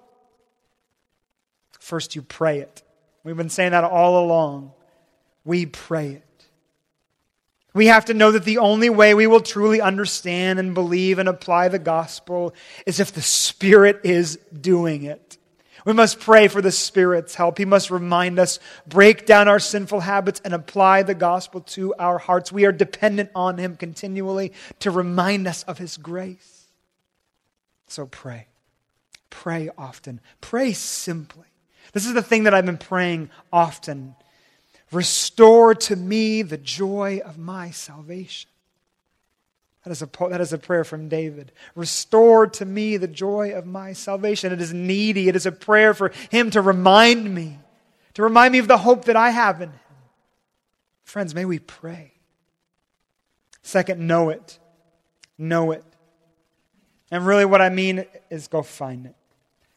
First, 1.80 2.16
you 2.16 2.22
pray 2.22 2.60
it. 2.60 2.84
We've 3.24 3.38
been 3.38 3.50
saying 3.50 3.72
that 3.72 3.86
all 3.86 4.26
along. 4.26 4.74
We 5.46 5.66
pray 5.66 6.12
it. 6.12 6.27
We 7.74 7.88
have 7.88 8.06
to 8.06 8.14
know 8.14 8.32
that 8.32 8.46
the 8.46 8.58
only 8.58 8.90
way 8.90 9.14
we 9.14 9.28
will 9.28 9.42
truly 9.42 9.82
understand 9.82 10.58
and 10.58 10.74
believe 10.74 11.20
and 11.20 11.30
apply 11.30 11.68
the 11.68 11.80
gospel 11.80 12.56
is 12.86 13.00
if 13.00 13.12
the 13.12 13.22
Spirit 13.22 14.02
is 14.04 14.38
doing 14.60 15.04
it. 15.04 15.38
We 15.86 15.94
must 15.94 16.20
pray 16.20 16.50
for 16.50 16.62
the 16.62 16.72
Spirit's 16.72 17.36
help. 17.36 17.58
He 17.58 17.66
must 17.66 17.92
remind 17.92 18.40
us, 18.40 18.60
break 18.88 19.26
down 19.26 19.48
our 19.48 19.60
sinful 19.60 20.02
habits, 20.02 20.42
and 20.44 20.54
apply 20.54 21.04
the 21.04 21.14
gospel 21.14 21.62
to 21.62 21.94
our 21.96 22.18
hearts. 22.18 22.52
We 22.52 22.66
are 22.66 22.74
dependent 22.74 23.30
on 23.34 23.58
Him 23.58 23.78
continually 23.78 24.52
to 24.80 24.92
remind 24.92 25.48
us 25.48 25.64
of 25.64 25.78
His 25.78 25.96
grace. 25.96 26.66
So 27.88 28.06
pray. 28.06 28.48
Pray 29.30 29.70
often. 29.78 30.20
Pray 30.42 30.74
simply. 30.74 31.46
This 31.94 32.06
is 32.06 32.14
the 32.14 32.22
thing 32.22 32.44
that 32.44 32.54
I've 32.54 32.66
been 32.66 32.78
praying 32.78 33.30
often 33.54 34.16
Restore 34.92 35.76
to 35.76 35.96
me 35.96 36.42
the 36.42 36.58
joy 36.58 37.22
of 37.26 37.38
my 37.38 37.72
salvation. 37.72 38.50
That 39.84 39.92
is, 39.92 40.02
a, 40.02 40.10
that 40.30 40.42
is 40.42 40.52
a 40.52 40.58
prayer 40.58 40.84
from 40.84 41.08
David. 41.08 41.52
Restore 41.76 42.48
to 42.48 42.66
me 42.66 42.98
the 42.98 43.08
joy 43.08 43.54
of 43.54 43.66
my 43.66 43.94
salvation. 43.94 44.52
It 44.52 44.60
is 44.60 44.74
needy. 44.74 45.30
It 45.30 45.36
is 45.36 45.46
a 45.46 45.52
prayer 45.52 45.94
for 45.94 46.12
him 46.30 46.50
to 46.52 46.62
remind 46.62 47.34
me, 47.34 47.58
to 48.16 48.24
remind 48.24 48.52
me 48.52 48.60
of 48.60 48.68
the 48.68 48.78
hope 48.78 49.06
that 49.06 49.16
I 49.16 49.30
have 49.30 49.62
in 49.62 49.70
him. 49.70 49.80
Friends, 51.06 51.34
may 51.34 51.46
we 51.46 51.60
pray. 51.60 52.12
Second, 53.62 54.06
know 54.06 54.30
it. 54.30 54.60
Know 55.38 55.72
it. 55.72 55.84
And 57.12 57.26
really, 57.26 57.46
what 57.46 57.62
I 57.62 57.70
mean 57.70 58.06
is 58.30 58.48
go 58.48 58.64
find 58.64 59.06
it. 59.06 59.16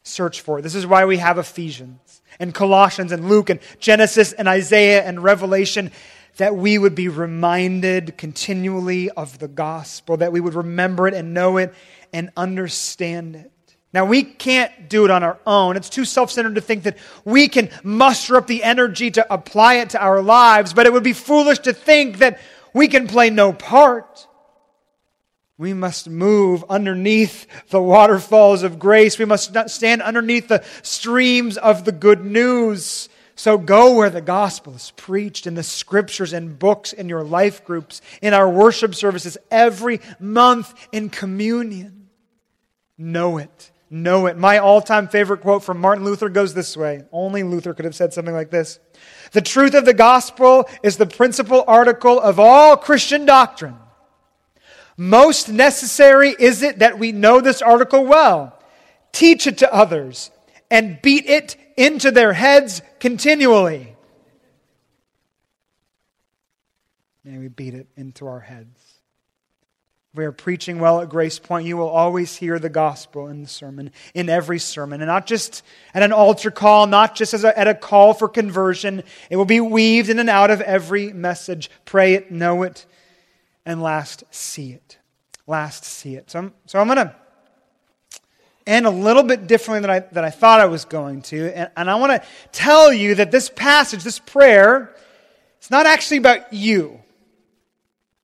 Search 0.03 0.41
for 0.41 0.59
it. 0.59 0.61
This 0.63 0.75
is 0.75 0.87
why 0.87 1.05
we 1.05 1.17
have 1.17 1.37
Ephesians 1.37 2.21
and 2.39 2.53
Colossians 2.53 3.11
and 3.11 3.29
Luke 3.29 3.49
and 3.49 3.59
Genesis 3.79 4.33
and 4.33 4.47
Isaiah 4.47 5.03
and 5.03 5.23
Revelation, 5.23 5.91
that 6.37 6.55
we 6.55 6.77
would 6.77 6.95
be 6.95 7.07
reminded 7.07 8.17
continually 8.17 9.09
of 9.11 9.37
the 9.39 9.47
gospel, 9.47 10.17
that 10.17 10.31
we 10.31 10.39
would 10.39 10.55
remember 10.55 11.07
it 11.07 11.13
and 11.13 11.33
know 11.33 11.57
it 11.57 11.73
and 12.13 12.31
understand 12.35 13.35
it. 13.35 13.51
Now, 13.93 14.05
we 14.05 14.23
can't 14.23 14.89
do 14.89 15.03
it 15.03 15.11
on 15.11 15.21
our 15.21 15.37
own. 15.45 15.75
It's 15.75 15.89
too 15.89 16.05
self 16.05 16.31
centered 16.31 16.55
to 16.55 16.61
think 16.61 16.83
that 16.83 16.97
we 17.25 17.47
can 17.49 17.69
muster 17.83 18.37
up 18.37 18.47
the 18.47 18.63
energy 18.63 19.11
to 19.11 19.33
apply 19.33 19.75
it 19.75 19.91
to 19.91 20.01
our 20.01 20.21
lives, 20.21 20.73
but 20.73 20.85
it 20.85 20.93
would 20.93 21.03
be 21.03 21.13
foolish 21.13 21.59
to 21.59 21.73
think 21.73 22.19
that 22.19 22.39
we 22.73 22.87
can 22.87 23.07
play 23.07 23.29
no 23.29 23.51
part. 23.51 24.27
We 25.61 25.75
must 25.75 26.09
move 26.09 26.65
underneath 26.71 27.45
the 27.69 27.79
waterfalls 27.79 28.63
of 28.63 28.79
grace. 28.79 29.19
We 29.19 29.25
must 29.25 29.55
stand 29.69 30.01
underneath 30.01 30.47
the 30.47 30.63
streams 30.81 31.55
of 31.55 31.85
the 31.85 31.91
good 31.91 32.25
news. 32.25 33.09
So 33.35 33.59
go 33.59 33.93
where 33.93 34.09
the 34.09 34.21
gospel 34.21 34.73
is 34.73 34.91
preached 34.95 35.45
in 35.45 35.53
the 35.53 35.61
scriptures 35.61 36.33
and 36.33 36.57
books, 36.57 36.93
in 36.93 37.07
your 37.09 37.23
life 37.23 37.63
groups, 37.63 38.01
in 38.23 38.33
our 38.33 38.49
worship 38.49 38.95
services, 38.95 39.37
every 39.51 40.01
month 40.19 40.73
in 40.91 41.11
communion. 41.11 42.09
Know 42.97 43.37
it. 43.37 43.71
Know 43.87 44.25
it. 44.25 44.37
My 44.37 44.57
all 44.57 44.81
time 44.81 45.07
favorite 45.07 45.41
quote 45.41 45.63
from 45.63 45.79
Martin 45.79 46.03
Luther 46.03 46.29
goes 46.29 46.55
this 46.55 46.75
way. 46.75 47.03
Only 47.11 47.43
Luther 47.43 47.75
could 47.75 47.85
have 47.85 47.93
said 47.93 48.13
something 48.13 48.33
like 48.33 48.49
this 48.49 48.79
The 49.31 49.41
truth 49.41 49.75
of 49.75 49.85
the 49.85 49.93
gospel 49.93 50.67
is 50.81 50.97
the 50.97 51.05
principal 51.05 51.63
article 51.67 52.19
of 52.19 52.39
all 52.39 52.77
Christian 52.77 53.27
doctrine. 53.27 53.75
Most 55.01 55.49
necessary 55.49 56.35
is 56.37 56.61
it 56.61 56.77
that 56.77 56.99
we 56.99 57.11
know 57.11 57.41
this 57.41 57.63
article 57.63 58.05
well, 58.05 58.55
teach 59.11 59.47
it 59.47 59.57
to 59.57 59.73
others, 59.73 60.29
and 60.69 61.01
beat 61.01 61.25
it 61.25 61.55
into 61.75 62.11
their 62.11 62.33
heads 62.33 62.83
continually. 62.99 63.95
May 67.23 67.39
we 67.39 67.47
beat 67.47 67.73
it 67.73 67.87
into 67.97 68.27
our 68.27 68.41
heads. 68.41 68.79
If 70.13 70.19
we 70.19 70.25
are 70.25 70.31
preaching 70.31 70.77
well 70.77 71.01
at 71.01 71.09
Grace 71.09 71.39
Point, 71.39 71.65
you 71.65 71.77
will 71.77 71.89
always 71.89 72.35
hear 72.35 72.59
the 72.59 72.69
gospel 72.69 73.27
in 73.27 73.41
the 73.41 73.49
sermon, 73.49 73.89
in 74.13 74.29
every 74.29 74.59
sermon, 74.59 75.01
and 75.01 75.07
not 75.07 75.25
just 75.25 75.63
at 75.95 76.03
an 76.03 76.13
altar 76.13 76.51
call, 76.51 76.85
not 76.85 77.15
just 77.15 77.33
a, 77.33 77.57
at 77.57 77.67
a 77.67 77.73
call 77.73 78.13
for 78.13 78.29
conversion. 78.29 79.01
It 79.31 79.37
will 79.37 79.45
be 79.45 79.61
weaved 79.61 80.11
in 80.11 80.19
and 80.19 80.29
out 80.29 80.51
of 80.51 80.61
every 80.61 81.11
message. 81.11 81.71
Pray 81.85 82.13
it, 82.13 82.29
know 82.29 82.61
it, 82.61 82.85
and 83.65 83.81
last, 83.81 84.23
see 84.31 84.71
it. 84.71 84.97
Last, 85.47 85.85
see 85.85 86.15
it. 86.15 86.31
So 86.31 86.39
I'm, 86.39 86.53
so 86.65 86.79
I'm 86.79 86.87
going 86.87 86.97
to 86.97 87.15
end 88.65 88.85
a 88.85 88.91
little 88.91 89.23
bit 89.23 89.47
differently 89.47 89.81
than 89.81 89.89
I, 89.89 89.99
than 89.99 90.23
I 90.23 90.29
thought 90.29 90.59
I 90.59 90.65
was 90.65 90.85
going 90.85 91.21
to. 91.23 91.55
And, 91.55 91.69
and 91.75 91.89
I 91.89 91.95
want 91.95 92.21
to 92.21 92.27
tell 92.51 92.93
you 92.93 93.15
that 93.15 93.31
this 93.31 93.49
passage, 93.49 94.03
this 94.03 94.19
prayer, 94.19 94.95
it's 95.57 95.69
not 95.69 95.85
actually 95.85 96.17
about 96.17 96.53
you. 96.53 96.99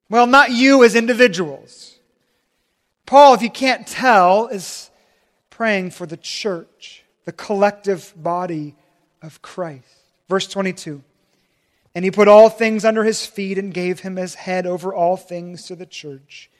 Well, 0.09 0.27
not 0.27 0.51
you 0.51 0.83
as 0.83 0.95
individuals. 0.95 1.99
Paul, 3.05 3.33
if 3.33 3.41
you 3.41 3.49
can't 3.49 3.85
tell, 3.85 4.47
is 4.47 4.89
praying 5.49 5.91
for 5.91 6.05
the 6.05 6.17
church, 6.17 7.03
the 7.25 7.31
collective 7.31 8.13
body 8.15 8.75
of 9.21 9.41
Christ. 9.41 9.85
Verse 10.29 10.47
22 10.47 11.03
And 11.97 12.05
he 12.05 12.11
put 12.11 12.27
all 12.27 12.51
things 12.51 12.85
under 12.85 13.03
his 13.03 13.25
feet 13.25 13.57
and 13.57 13.73
gave 13.73 14.01
him 14.01 14.17
his 14.17 14.35
head 14.35 14.67
over 14.67 14.93
all 14.93 15.17
things 15.17 15.63
to 15.63 15.75
the 15.75 15.87
church 15.87 16.51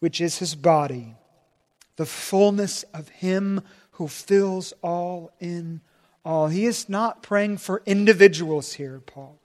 which 0.00 0.20
is 0.20 0.38
his 0.38 0.56
body, 0.56 1.14
the 1.94 2.04
fullness 2.04 2.82
of 2.92 3.08
him 3.08 3.60
who 3.92 4.08
fills 4.08 4.74
all 4.82 5.30
in 5.38 5.82
all. 6.24 6.48
He 6.48 6.66
is 6.66 6.88
not 6.88 7.22
praying 7.22 7.58
for 7.58 7.80
individuals 7.86 8.72
here, 8.72 8.98
Paul. 8.98 9.38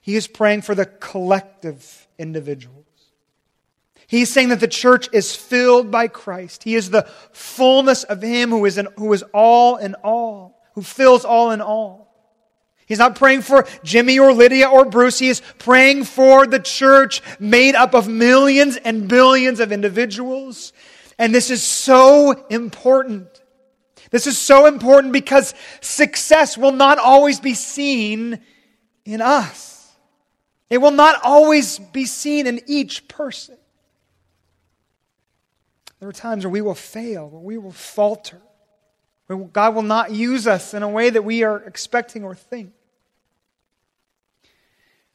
He 0.00 0.16
is 0.16 0.26
praying 0.26 0.62
for 0.62 0.74
the 0.74 0.86
collective 0.86 2.08
individuals. 2.18 2.86
He's 4.06 4.32
saying 4.32 4.48
that 4.48 4.60
the 4.60 4.66
church 4.66 5.10
is 5.12 5.36
filled 5.36 5.90
by 5.90 6.08
Christ. 6.08 6.64
He 6.64 6.74
is 6.74 6.88
the 6.88 7.06
fullness 7.32 8.04
of 8.04 8.22
Him 8.22 8.48
who 8.48 8.64
is, 8.64 8.78
in, 8.78 8.88
who 8.96 9.12
is 9.12 9.22
all 9.34 9.76
in 9.76 9.94
all, 9.96 10.58
who 10.74 10.80
fills 10.80 11.26
all 11.26 11.50
in 11.50 11.60
all. 11.60 12.07
He's 12.88 12.98
not 12.98 13.16
praying 13.16 13.42
for 13.42 13.66
Jimmy 13.84 14.18
or 14.18 14.32
Lydia 14.32 14.66
or 14.66 14.86
Bruce. 14.86 15.18
He 15.18 15.28
is 15.28 15.42
praying 15.58 16.04
for 16.04 16.46
the 16.46 16.58
church 16.58 17.20
made 17.38 17.74
up 17.74 17.94
of 17.94 18.08
millions 18.08 18.78
and 18.78 19.06
billions 19.06 19.60
of 19.60 19.72
individuals. 19.72 20.72
And 21.18 21.34
this 21.34 21.50
is 21.50 21.62
so 21.62 22.46
important. 22.48 23.28
This 24.10 24.26
is 24.26 24.38
so 24.38 24.64
important 24.64 25.12
because 25.12 25.54
success 25.82 26.56
will 26.56 26.72
not 26.72 26.98
always 26.98 27.40
be 27.40 27.52
seen 27.52 28.40
in 29.04 29.20
us. 29.20 29.92
It 30.70 30.78
will 30.78 30.90
not 30.90 31.20
always 31.22 31.78
be 31.78 32.06
seen 32.06 32.46
in 32.46 32.62
each 32.66 33.06
person. 33.06 33.58
There 36.00 36.08
are 36.08 36.12
times 36.12 36.46
where 36.46 36.52
we 36.52 36.62
will 36.62 36.74
fail, 36.74 37.28
where 37.28 37.40
we 37.40 37.58
will 37.58 37.72
falter, 37.72 38.40
where 39.26 39.38
God 39.38 39.74
will 39.74 39.82
not 39.82 40.10
use 40.10 40.46
us 40.46 40.72
in 40.72 40.82
a 40.82 40.88
way 40.88 41.10
that 41.10 41.22
we 41.22 41.42
are 41.42 41.58
expecting 41.58 42.24
or 42.24 42.34
think. 42.34 42.72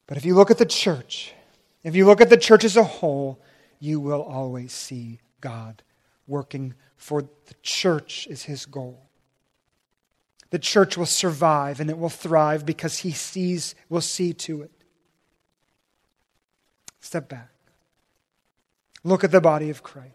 But 0.07 0.17
if 0.17 0.25
you 0.25 0.35
look 0.35 0.51
at 0.51 0.57
the 0.57 0.65
church, 0.65 1.33
if 1.83 1.95
you 1.95 2.05
look 2.05 2.21
at 2.21 2.29
the 2.29 2.37
church 2.37 2.63
as 2.63 2.77
a 2.77 2.83
whole, 2.83 3.39
you 3.79 3.99
will 3.99 4.21
always 4.21 4.71
see 4.71 5.19
God 5.41 5.83
working 6.27 6.73
for 6.95 7.21
the 7.21 7.55
church 7.61 8.27
is 8.29 8.43
his 8.43 8.65
goal. 8.65 9.09
The 10.51 10.59
church 10.59 10.97
will 10.97 11.05
survive 11.05 11.79
and 11.79 11.89
it 11.89 11.97
will 11.97 12.09
thrive 12.09 12.65
because 12.65 12.99
he 12.99 13.11
sees, 13.11 13.75
will 13.89 14.01
see 14.01 14.33
to 14.33 14.61
it. 14.61 14.71
Step 17.01 17.27
back. 17.27 17.49
Look 19.03 19.23
at 19.23 19.31
the 19.31 19.41
body 19.41 19.69
of 19.69 19.83
Christ. 19.83 20.11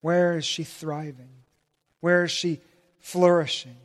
Where 0.00 0.36
is 0.36 0.44
she 0.44 0.64
thriving? 0.64 1.30
Where 2.00 2.24
is 2.24 2.30
she 2.30 2.60
flourishing? 2.98 3.76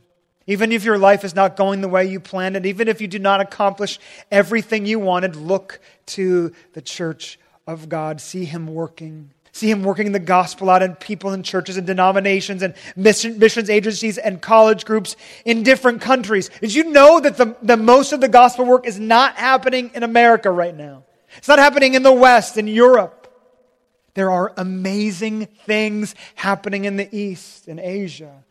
Even 0.48 0.72
if 0.72 0.84
your 0.84 0.98
life 0.98 1.24
is 1.24 1.34
not 1.34 1.56
going 1.56 1.82
the 1.82 1.88
way 1.88 2.06
you 2.06 2.20
planned 2.20 2.56
it, 2.56 2.66
even 2.66 2.88
if 2.88 3.02
you 3.02 3.08
do 3.08 3.18
not 3.18 3.42
accomplish 3.42 4.00
everything 4.32 4.86
you 4.86 5.00
wanted, 5.00 5.36
look 5.36 5.80
to 6.08 6.54
the 6.74 6.82
church 6.82 7.40
of 7.66 7.90
God. 7.90 8.22
See 8.22 8.46
Him 8.46 8.68
working. 8.68 9.32
See 9.52 9.72
Him 9.72 9.82
working 9.82 10.12
the 10.12 10.20
gospel 10.20 10.70
out 10.70 10.84
in 10.84 10.96
people 10.96 11.32
and 11.32 11.44
churches 11.44 11.78
and 11.78 11.88
denominations 11.88 12.62
and 12.62 12.76
mission, 12.96 13.40
missions 13.40 13.72
agencies 13.72 14.20
and 14.20 14.40
college 14.40 14.86
groups 14.86 15.16
in 15.46 15.64
different 15.64 16.02
countries. 16.02 16.50
Did 16.62 16.76
you 16.76 16.92
know 16.92 17.20
that 17.20 17.38
the, 17.38 17.56
the 17.64 17.78
most 17.78 18.14
of 18.14 18.22
the 18.22 18.30
gospel 18.30 18.66
work 18.66 18.86
is 18.86 19.00
not 19.00 19.38
happening 19.38 19.90
in 19.96 20.04
America 20.04 20.52
right 20.52 20.76
now? 20.76 21.06
It's 21.38 21.48
not 21.48 21.58
happening 21.58 21.96
in 21.96 22.04
the 22.04 22.14
West, 22.14 22.58
in 22.58 22.68
Europe. 22.68 23.24
There 24.14 24.30
are 24.30 24.54
amazing 24.56 25.48
things 25.66 26.14
happening 26.36 26.86
in 26.86 26.98
the 26.98 27.14
East, 27.14 27.68
in 27.68 27.80
Asia 27.80 28.45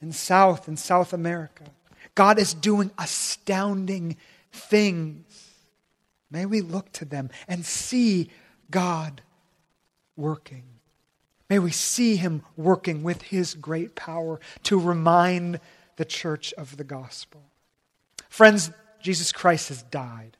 in 0.00 0.12
South 0.12 0.68
and 0.68 0.78
South 0.78 1.12
America. 1.12 1.64
God 2.14 2.38
is 2.38 2.54
doing 2.54 2.90
astounding 2.98 4.16
things. 4.52 5.48
May 6.30 6.46
we 6.46 6.60
look 6.60 6.92
to 6.92 7.04
them 7.04 7.30
and 7.48 7.64
see 7.64 8.30
God 8.70 9.22
working. 10.16 10.64
May 11.48 11.58
we 11.58 11.72
see 11.72 12.16
Him 12.16 12.42
working 12.56 13.02
with 13.02 13.22
His 13.22 13.54
great 13.54 13.94
power 13.94 14.40
to 14.64 14.78
remind 14.78 15.60
the 15.96 16.04
church 16.04 16.52
of 16.54 16.76
the 16.76 16.84
gospel. 16.84 17.42
Friends, 18.28 18.70
Jesus 19.02 19.32
Christ 19.32 19.68
has 19.68 19.82
died. 19.82 20.36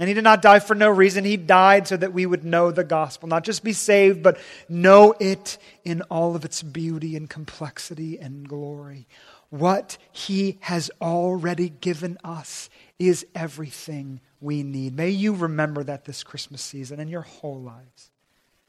And 0.00 0.08
he 0.08 0.14
did 0.14 0.24
not 0.24 0.40
die 0.40 0.58
for 0.58 0.74
no 0.74 0.88
reason. 0.88 1.24
He 1.24 1.36
died 1.36 1.86
so 1.86 1.96
that 1.96 2.14
we 2.14 2.24
would 2.24 2.44
know 2.44 2.70
the 2.70 2.84
gospel, 2.84 3.28
not 3.28 3.44
just 3.44 3.62
be 3.62 3.74
saved, 3.74 4.22
but 4.22 4.38
know 4.68 5.14
it 5.20 5.58
in 5.84 6.02
all 6.02 6.34
of 6.34 6.44
its 6.44 6.62
beauty 6.62 7.14
and 7.14 7.28
complexity 7.28 8.18
and 8.18 8.48
glory. 8.48 9.06
What 9.50 9.98
he 10.10 10.56
has 10.60 10.90
already 11.02 11.68
given 11.68 12.16
us 12.24 12.70
is 12.98 13.26
everything 13.34 14.20
we 14.40 14.62
need. 14.62 14.96
May 14.96 15.10
you 15.10 15.34
remember 15.34 15.84
that 15.84 16.06
this 16.06 16.22
Christmas 16.22 16.62
season 16.62 16.98
and 16.98 17.10
your 17.10 17.20
whole 17.20 17.60
lives 17.60 18.10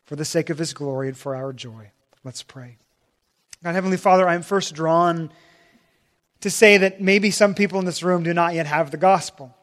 for 0.03 0.17
the 0.17 0.25
sake 0.25 0.49
of 0.49 0.57
his 0.57 0.73
glory 0.73 1.07
and 1.07 1.17
for 1.17 1.37
our 1.37 1.53
joy. 1.53 1.91
Let's 2.25 2.43
pray. 2.43 2.77
God, 3.63 3.75
Heavenly 3.75 3.95
Father, 3.95 4.27
I 4.27 4.35
am 4.35 4.41
first 4.41 4.73
drawn 4.75 5.31
to 6.41 6.49
say 6.49 6.77
that 6.77 6.99
maybe 6.99 7.31
some 7.31 7.55
people 7.55 7.79
in 7.79 7.85
this 7.85 8.03
room 8.03 8.23
do 8.23 8.33
not 8.33 8.53
yet 8.53 8.65
have 8.65 8.91
the 8.91 8.97
gospel. 8.97 9.55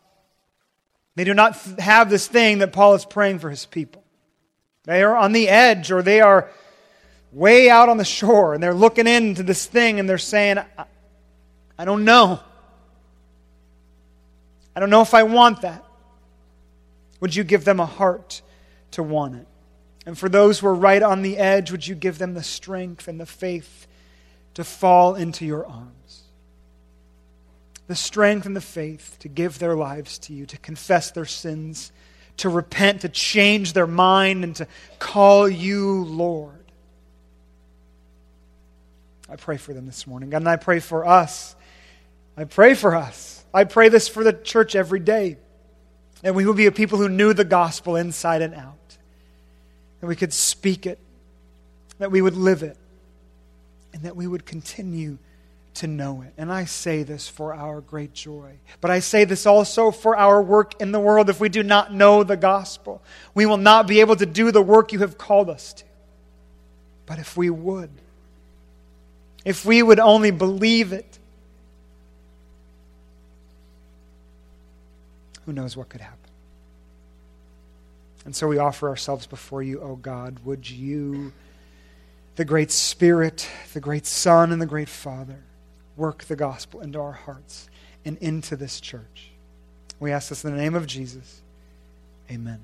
They 1.16 1.24
do 1.24 1.34
not 1.34 1.56
have 1.78 2.08
this 2.08 2.26
thing 2.26 2.58
that 2.58 2.72
Paul 2.72 2.94
is 2.94 3.04
praying 3.04 3.40
for 3.40 3.50
his 3.50 3.66
people. 3.66 4.04
They 4.84 5.02
are 5.02 5.16
on 5.16 5.32
the 5.32 5.48
edge 5.48 5.90
or 5.90 6.02
they 6.02 6.20
are 6.20 6.50
way 7.32 7.68
out 7.70 7.88
on 7.88 7.96
the 7.96 8.04
shore 8.04 8.54
and 8.54 8.62
they're 8.62 8.74
looking 8.74 9.06
into 9.06 9.42
this 9.42 9.66
thing 9.66 10.00
and 10.00 10.08
they're 10.08 10.18
saying, 10.18 10.58
I, 11.78 11.84
don't 11.84 12.04
know. 12.04 12.40
I 14.74 14.80
don't 14.80 14.90
know 14.90 15.02
if 15.02 15.14
I 15.14 15.24
want 15.24 15.62
that. 15.62 15.84
Would 17.20 17.34
you 17.34 17.44
give 17.44 17.64
them 17.64 17.80
a 17.80 17.86
heart 17.86 18.40
to 18.92 19.02
want 19.02 19.36
it? 19.36 19.46
And 20.06 20.18
for 20.18 20.28
those 20.28 20.58
who 20.58 20.66
are 20.66 20.74
right 20.74 21.02
on 21.02 21.22
the 21.22 21.36
edge, 21.36 21.70
would 21.70 21.86
you 21.86 21.94
give 21.94 22.18
them 22.18 22.34
the 22.34 22.42
strength 22.42 23.06
and 23.06 23.20
the 23.20 23.26
faith 23.26 23.86
to 24.54 24.64
fall 24.64 25.14
into 25.14 25.44
your 25.44 25.66
arms? 25.66 26.22
The 27.90 27.96
strength 27.96 28.46
and 28.46 28.54
the 28.54 28.60
faith 28.60 29.16
to 29.18 29.26
give 29.26 29.58
their 29.58 29.74
lives 29.74 30.20
to 30.20 30.32
you, 30.32 30.46
to 30.46 30.56
confess 30.58 31.10
their 31.10 31.24
sins, 31.24 31.90
to 32.36 32.48
repent, 32.48 33.00
to 33.00 33.08
change 33.08 33.72
their 33.72 33.88
mind, 33.88 34.44
and 34.44 34.54
to 34.54 34.68
call 35.00 35.48
you 35.48 36.04
Lord. 36.04 36.62
I 39.28 39.34
pray 39.34 39.56
for 39.56 39.74
them 39.74 39.86
this 39.86 40.06
morning. 40.06 40.30
God, 40.30 40.36
and 40.36 40.48
I 40.48 40.54
pray 40.54 40.78
for 40.78 41.04
us. 41.04 41.56
I 42.36 42.44
pray 42.44 42.74
for 42.74 42.94
us. 42.94 43.44
I 43.52 43.64
pray 43.64 43.88
this 43.88 44.06
for 44.06 44.22
the 44.22 44.34
church 44.34 44.76
every 44.76 45.00
day. 45.00 45.36
And 46.22 46.36
we 46.36 46.46
will 46.46 46.54
be 46.54 46.66
a 46.66 46.72
people 46.72 46.96
who 46.96 47.08
knew 47.08 47.32
the 47.32 47.44
gospel 47.44 47.96
inside 47.96 48.40
and 48.40 48.54
out. 48.54 48.98
That 50.00 50.06
we 50.06 50.14
could 50.14 50.32
speak 50.32 50.86
it, 50.86 51.00
that 51.98 52.12
we 52.12 52.22
would 52.22 52.36
live 52.36 52.62
it, 52.62 52.76
and 53.92 54.04
that 54.04 54.14
we 54.14 54.28
would 54.28 54.46
continue 54.46 55.18
to 55.74 55.86
know 55.86 56.22
it. 56.22 56.32
And 56.36 56.52
I 56.52 56.64
say 56.64 57.02
this 57.02 57.28
for 57.28 57.54
our 57.54 57.80
great 57.80 58.12
joy. 58.12 58.58
But 58.80 58.90
I 58.90 59.00
say 59.00 59.24
this 59.24 59.46
also 59.46 59.90
for 59.90 60.16
our 60.16 60.42
work 60.42 60.80
in 60.80 60.92
the 60.92 61.00
world. 61.00 61.30
If 61.30 61.40
we 61.40 61.48
do 61.48 61.62
not 61.62 61.92
know 61.92 62.22
the 62.22 62.36
gospel, 62.36 63.02
we 63.34 63.46
will 63.46 63.56
not 63.56 63.86
be 63.86 64.00
able 64.00 64.16
to 64.16 64.26
do 64.26 64.50
the 64.50 64.62
work 64.62 64.92
you 64.92 65.00
have 65.00 65.16
called 65.16 65.48
us 65.48 65.72
to. 65.74 65.84
But 67.06 67.18
if 67.18 67.36
we 67.36 67.50
would, 67.50 67.90
if 69.44 69.64
we 69.64 69.82
would 69.82 69.98
only 69.98 70.30
believe 70.30 70.92
it, 70.92 71.18
who 75.46 75.52
knows 75.52 75.76
what 75.76 75.88
could 75.88 76.00
happen? 76.00 76.18
And 78.24 78.36
so 78.36 78.46
we 78.46 78.58
offer 78.58 78.88
ourselves 78.88 79.26
before 79.26 79.62
you, 79.62 79.80
O 79.80 79.92
oh 79.92 79.96
God. 79.96 80.40
Would 80.44 80.68
you, 80.68 81.32
the 82.36 82.44
great 82.44 82.70
Spirit, 82.70 83.48
the 83.72 83.80
great 83.80 84.06
Son, 84.06 84.52
and 84.52 84.60
the 84.60 84.66
great 84.66 84.88
Father, 84.88 85.38
work 86.00 86.24
the 86.24 86.34
gospel 86.34 86.80
into 86.80 86.98
our 86.98 87.12
hearts 87.12 87.68
and 88.06 88.16
into 88.18 88.56
this 88.56 88.80
church. 88.80 89.30
We 90.00 90.12
ask 90.12 90.30
this 90.30 90.44
in 90.46 90.56
the 90.56 90.60
name 90.60 90.74
of 90.74 90.86
Jesus. 90.86 91.42
Amen. 92.30 92.60